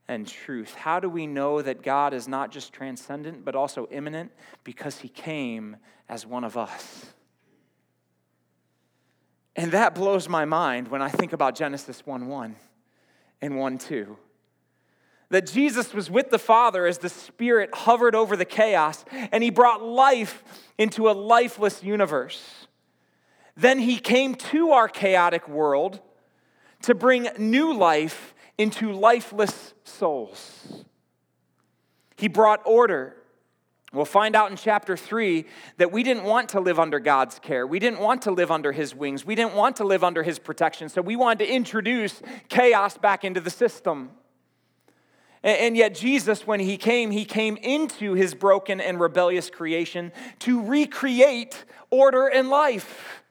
and 0.07 0.27
truth. 0.27 0.73
How 0.73 0.99
do 0.99 1.09
we 1.09 1.27
know 1.27 1.61
that 1.61 1.83
God 1.83 2.13
is 2.13 2.27
not 2.27 2.51
just 2.51 2.71
transcendent, 2.71 3.43
but 3.43 3.55
also 3.55 3.87
immanent? 3.91 4.31
Because 4.63 4.99
he 4.99 5.09
came 5.09 5.77
as 6.07 6.25
one 6.25 6.43
of 6.43 6.57
us. 6.57 7.07
And 9.55 9.71
that 9.71 9.95
blows 9.95 10.29
my 10.29 10.45
mind 10.45 10.87
when 10.87 11.01
I 11.01 11.09
think 11.09 11.33
about 11.33 11.55
Genesis 11.55 12.05
1 12.05 12.27
1 12.27 12.55
and 13.41 13.57
1 13.57 13.77
2. 13.79 14.17
That 15.29 15.45
Jesus 15.45 15.93
was 15.93 16.09
with 16.09 16.29
the 16.29 16.39
Father 16.39 16.85
as 16.85 16.99
the 16.99 17.09
Spirit 17.09 17.69
hovered 17.73 18.15
over 18.15 18.37
the 18.37 18.45
chaos 18.45 19.03
and 19.11 19.43
he 19.43 19.49
brought 19.49 19.83
life 19.83 20.43
into 20.77 21.09
a 21.09 21.11
lifeless 21.11 21.83
universe. 21.83 22.67
Then 23.55 23.79
he 23.79 23.97
came 23.97 24.35
to 24.35 24.71
our 24.71 24.87
chaotic 24.87 25.49
world 25.49 25.99
to 26.83 26.93
bring 26.93 27.27
new 27.37 27.73
life 27.73 28.35
into 28.57 28.91
lifeless 28.91 29.73
souls. 29.83 30.85
He 32.15 32.27
brought 32.27 32.61
order. 32.65 33.15
We'll 33.93 34.05
find 34.05 34.35
out 34.35 34.51
in 34.51 34.57
chapter 34.57 34.97
3 34.97 35.45
that 35.77 35.91
we 35.91 36.03
didn't 36.03 36.23
want 36.23 36.49
to 36.49 36.59
live 36.59 36.79
under 36.79 36.99
God's 36.99 37.39
care. 37.39 37.65
We 37.65 37.79
didn't 37.79 37.99
want 37.99 38.23
to 38.23 38.31
live 38.31 38.51
under 38.51 38.71
His 38.71 38.93
wings. 38.93 39.25
We 39.25 39.35
didn't 39.35 39.53
want 39.53 39.77
to 39.77 39.85
live 39.85 40.03
under 40.03 40.23
His 40.23 40.39
protection. 40.39 40.89
So 40.89 41.01
we 41.01 41.15
wanted 41.15 41.45
to 41.45 41.51
introduce 41.51 42.21
chaos 42.49 42.97
back 42.97 43.23
into 43.23 43.39
the 43.39 43.49
system. 43.49 44.11
And 45.43 45.77
yet, 45.77 45.93
Jesus, 45.93 46.47
when 46.47 46.59
He 46.59 46.77
came, 46.77 47.11
He 47.11 47.25
came 47.25 47.57
into 47.57 48.13
His 48.13 48.33
broken 48.33 48.81
and 48.81 48.99
rebellious 48.99 49.49
creation 49.49 50.11
to 50.39 50.63
recreate 50.63 51.63
order 51.89 52.27
and 52.27 52.49
life 52.49 53.23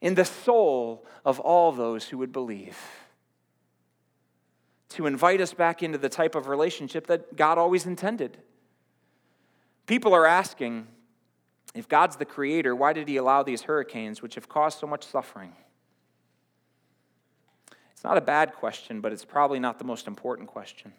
in 0.00 0.14
the 0.14 0.24
soul 0.24 1.04
of 1.24 1.40
all 1.40 1.72
those 1.72 2.08
who 2.08 2.18
would 2.18 2.32
believe 2.32 2.76
to 4.90 5.06
invite 5.06 5.40
us 5.40 5.54
back 5.54 5.82
into 5.82 5.98
the 5.98 6.08
type 6.08 6.34
of 6.34 6.48
relationship 6.48 7.06
that 7.06 7.34
God 7.34 7.56
always 7.58 7.86
intended. 7.86 8.36
People 9.86 10.14
are 10.14 10.26
asking 10.26 10.86
if 11.74 11.88
God's 11.88 12.16
the 12.16 12.24
creator, 12.24 12.76
why 12.76 12.92
did 12.92 13.08
he 13.08 13.16
allow 13.16 13.42
these 13.42 13.62
hurricanes 13.62 14.20
which 14.20 14.34
have 14.34 14.48
caused 14.48 14.78
so 14.78 14.86
much 14.86 15.04
suffering? 15.04 15.52
It's 17.92 18.04
not 18.04 18.18
a 18.18 18.20
bad 18.22 18.52
question, 18.54 19.00
but 19.00 19.12
it's 19.12 19.24
probably 19.24 19.58
not 19.58 19.78
the 19.78 19.84
most 19.84 20.06
important 20.06 20.48
question. 20.48 20.92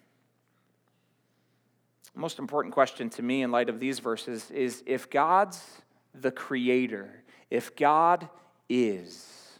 Most 2.15 2.39
important 2.39 2.73
question 2.73 3.09
to 3.11 3.21
me 3.21 3.41
in 3.41 3.51
light 3.51 3.69
of 3.69 3.79
these 3.79 3.99
verses 3.99 4.51
is 4.51 4.83
if 4.85 5.09
God's 5.09 5.63
the 6.13 6.31
creator, 6.31 7.23
if 7.49 7.75
God 7.75 8.29
is, 8.69 9.57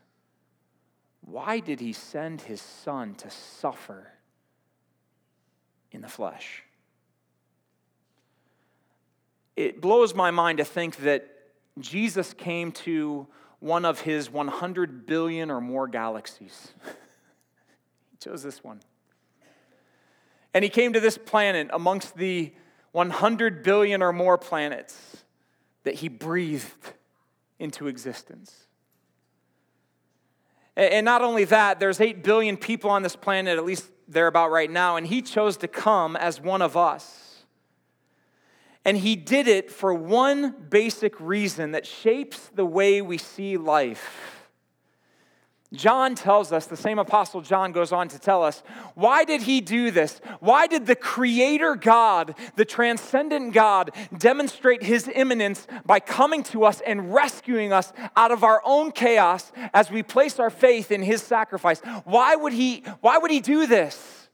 why 1.22 1.60
did 1.60 1.80
he 1.80 1.94
send 1.94 2.42
his 2.42 2.62
son 2.62 3.16
to 3.16 3.30
suffer 3.30 4.14
in 5.94 6.02
the 6.02 6.10
flesh. 6.10 6.64
It 9.56 9.80
blows 9.80 10.14
my 10.16 10.32
mind 10.32 10.58
to 10.58 10.66
think 10.66 10.98
that 10.98 11.30
Jesus 11.80 12.34
came 12.34 12.72
to 12.72 13.28
one 13.60 13.86
of 13.86 14.02
his 14.02 14.30
100 14.30 15.06
billion 15.06 15.50
or 15.52 15.62
more 15.62 15.88
galaxies. 15.88 16.74
he 18.12 18.18
chose 18.18 18.44
this 18.44 18.64
one. 18.64 18.82
And 20.54 20.63
he 20.63 20.70
came 20.70 20.94
to 20.94 21.00
this 21.00 21.18
planet 21.18 21.70
amongst 21.72 22.16
the 22.16 22.54
100 22.92 23.63
billion 23.63 24.02
or 24.04 24.13
more 24.13 24.38
planets 24.38 25.24
that 25.84 25.96
he 25.96 26.08
breathed 26.08 26.94
into 27.60 27.88
existence. 27.88 28.68
And 30.76 31.06
not 31.06 31.22
only 31.22 31.46
that, 31.46 31.80
there's 31.80 32.02
8 32.02 32.24
billion 32.24 32.58
people 32.58 32.89
on 32.89 33.04
this 33.04 33.16
planet, 33.16 33.58
at 33.58 33.66
least 33.66 33.89
there 34.08 34.28
about 34.28 34.52
right 34.52 34.70
now, 34.70 34.96
and 34.96 35.06
he 35.06 35.22
chose 35.22 35.58
to 35.58 35.68
come 35.68 36.16
as 36.16 36.42
one 36.42 36.62
of 36.62 36.76
us. 36.76 37.46
And 38.86 38.98
he 38.98 39.16
did 39.16 39.48
it 39.48 39.72
for 39.72 39.94
one 39.94 40.56
basic 40.70 41.20
reason 41.20 41.72
that 41.72 41.86
shapes 41.86 42.50
the 42.54 42.66
way 42.66 43.02
we 43.02 43.18
see 43.18 43.56
life. 43.56 44.33
John 45.74 46.14
tells 46.14 46.52
us, 46.52 46.68
the 46.68 46.78
same 46.78 47.00
apostle 47.00 47.42
John 47.42 47.72
goes 47.72 47.92
on 47.92 48.08
to 48.10 48.20
tell 48.20 48.44
us, 48.44 48.62
why 48.94 49.24
did 49.26 49.42
he 49.42 49.60
do 49.60 49.90
this? 49.90 50.22
Why 50.40 50.68
did 50.68 50.86
the 50.86 50.96
creator 50.96 51.76
God, 51.76 52.36
the 52.56 52.66
transcendent 52.66 53.54
God, 53.54 53.92
demonstrate 54.16 54.84
his 54.84 55.10
immanence 55.14 55.66
by 55.84 56.00
coming 56.00 56.44
to 56.44 56.64
us 56.64 56.80
and 56.82 57.12
rescuing 57.12 57.74
us 57.74 57.92
out 58.16 58.32
of 58.32 58.44
our 58.44 58.62
own 58.64 58.92
chaos 58.92 59.52
as 59.74 59.90
we 59.90 60.04
place 60.04 60.38
our 60.40 60.52
faith 60.52 60.92
in 60.92 61.02
his 61.02 61.24
sacrifice? 61.24 61.82
Why 62.04 62.36
would 62.36 62.54
he, 62.54 62.84
why 63.02 63.18
would 63.18 63.32
he 63.32 63.40
do 63.40 63.66
this? 63.66 64.28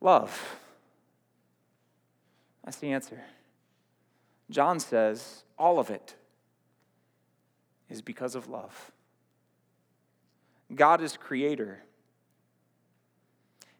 Love. 0.00 0.56
That's 2.64 2.78
the 2.78 2.92
answer. 2.92 3.22
John 4.50 4.80
says 4.80 5.44
all 5.56 5.78
of 5.78 5.88
it 5.88 6.16
is 7.88 8.02
because 8.02 8.34
of 8.34 8.48
love. 8.48 8.90
God 10.74 11.00
is 11.00 11.16
creator. 11.16 11.82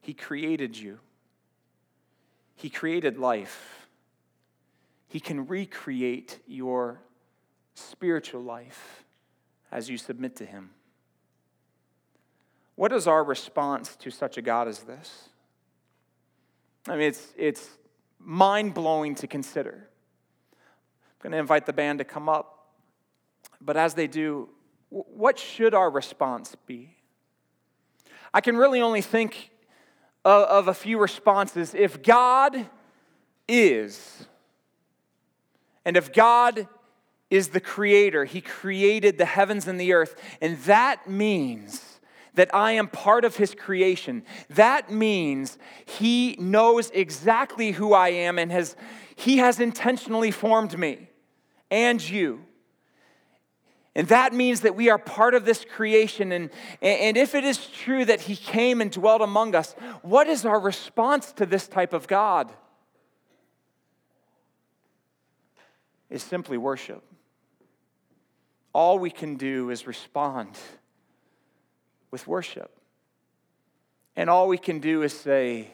He 0.00 0.14
created 0.14 0.76
you. 0.76 0.98
He 2.56 2.68
created 2.68 3.18
life. 3.18 3.88
He 5.08 5.20
can 5.20 5.46
recreate 5.46 6.38
your 6.46 7.00
spiritual 7.74 8.42
life 8.42 9.04
as 9.72 9.88
you 9.88 9.96
submit 9.96 10.36
to 10.36 10.46
Him. 10.46 10.70
What 12.76 12.92
is 12.92 13.06
our 13.06 13.22
response 13.22 13.94
to 13.96 14.10
such 14.10 14.38
a 14.38 14.42
God 14.42 14.68
as 14.68 14.80
this? 14.80 15.28
I 16.88 16.92
mean, 16.92 17.02
it's, 17.02 17.32
it's 17.36 17.68
mind 18.18 18.74
blowing 18.74 19.14
to 19.16 19.26
consider. 19.26 19.88
I'm 20.52 21.22
going 21.22 21.32
to 21.32 21.38
invite 21.38 21.66
the 21.66 21.72
band 21.72 21.98
to 21.98 22.04
come 22.04 22.28
up. 22.28 22.68
But 23.60 23.76
as 23.76 23.94
they 23.94 24.06
do, 24.06 24.48
what 24.90 25.38
should 25.38 25.72
our 25.72 25.90
response 25.90 26.56
be? 26.66 26.96
I 28.34 28.40
can 28.40 28.56
really 28.56 28.80
only 28.80 29.02
think 29.02 29.50
of, 30.24 30.42
of 30.44 30.68
a 30.68 30.74
few 30.74 30.98
responses. 30.98 31.74
If 31.74 32.02
God 32.02 32.68
is, 33.48 34.26
and 35.84 35.96
if 35.96 36.12
God 36.12 36.68
is 37.30 37.48
the 37.48 37.60
creator, 37.60 38.24
He 38.24 38.40
created 38.40 39.16
the 39.16 39.24
heavens 39.24 39.68
and 39.68 39.80
the 39.80 39.92
earth, 39.92 40.20
and 40.40 40.58
that 40.58 41.08
means 41.08 42.00
that 42.34 42.54
I 42.54 42.72
am 42.72 42.88
part 42.88 43.24
of 43.24 43.36
His 43.36 43.54
creation. 43.54 44.24
That 44.50 44.90
means 44.90 45.58
He 45.84 46.36
knows 46.38 46.90
exactly 46.90 47.72
who 47.72 47.92
I 47.92 48.08
am 48.08 48.38
and 48.38 48.50
has, 48.50 48.76
He 49.14 49.38
has 49.38 49.60
intentionally 49.60 50.30
formed 50.30 50.76
me 50.76 51.08
and 51.70 52.06
you. 52.06 52.44
And 53.94 54.06
that 54.08 54.32
means 54.32 54.60
that 54.60 54.76
we 54.76 54.88
are 54.88 54.98
part 54.98 55.34
of 55.34 55.44
this 55.44 55.64
creation. 55.64 56.30
And, 56.30 56.50
and 56.80 57.16
if 57.16 57.34
it 57.34 57.42
is 57.42 57.66
true 57.66 58.04
that 58.04 58.22
He 58.22 58.36
came 58.36 58.80
and 58.80 58.90
dwelt 58.90 59.20
among 59.20 59.54
us, 59.54 59.72
what 60.02 60.28
is 60.28 60.44
our 60.44 60.60
response 60.60 61.32
to 61.32 61.46
this 61.46 61.66
type 61.66 61.92
of 61.92 62.06
God? 62.06 62.52
Is 66.08 66.22
simply 66.22 66.56
worship. 66.56 67.02
All 68.72 68.98
we 68.98 69.10
can 69.10 69.36
do 69.36 69.70
is 69.70 69.86
respond 69.86 70.56
with 72.10 72.26
worship. 72.26 72.70
And 74.16 74.30
all 74.30 74.48
we 74.48 74.58
can 74.58 74.78
do 74.78 75.02
is 75.02 75.12
say, 75.12 75.70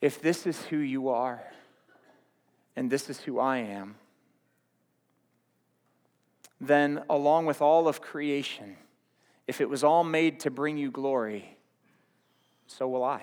if 0.00 0.20
this 0.20 0.46
is 0.46 0.60
who 0.64 0.76
you 0.76 1.08
are, 1.08 1.42
and 2.76 2.90
this 2.90 3.08
is 3.08 3.20
who 3.20 3.38
I 3.38 3.58
am, 3.58 3.96
then 6.66 7.02
along 7.08 7.46
with 7.46 7.62
all 7.62 7.88
of 7.88 8.00
creation, 8.00 8.76
if 9.46 9.60
it 9.60 9.68
was 9.68 9.84
all 9.84 10.04
made 10.04 10.40
to 10.40 10.50
bring 10.50 10.76
you 10.76 10.90
glory, 10.90 11.56
so 12.66 12.88
will 12.88 13.04
I. 13.04 13.22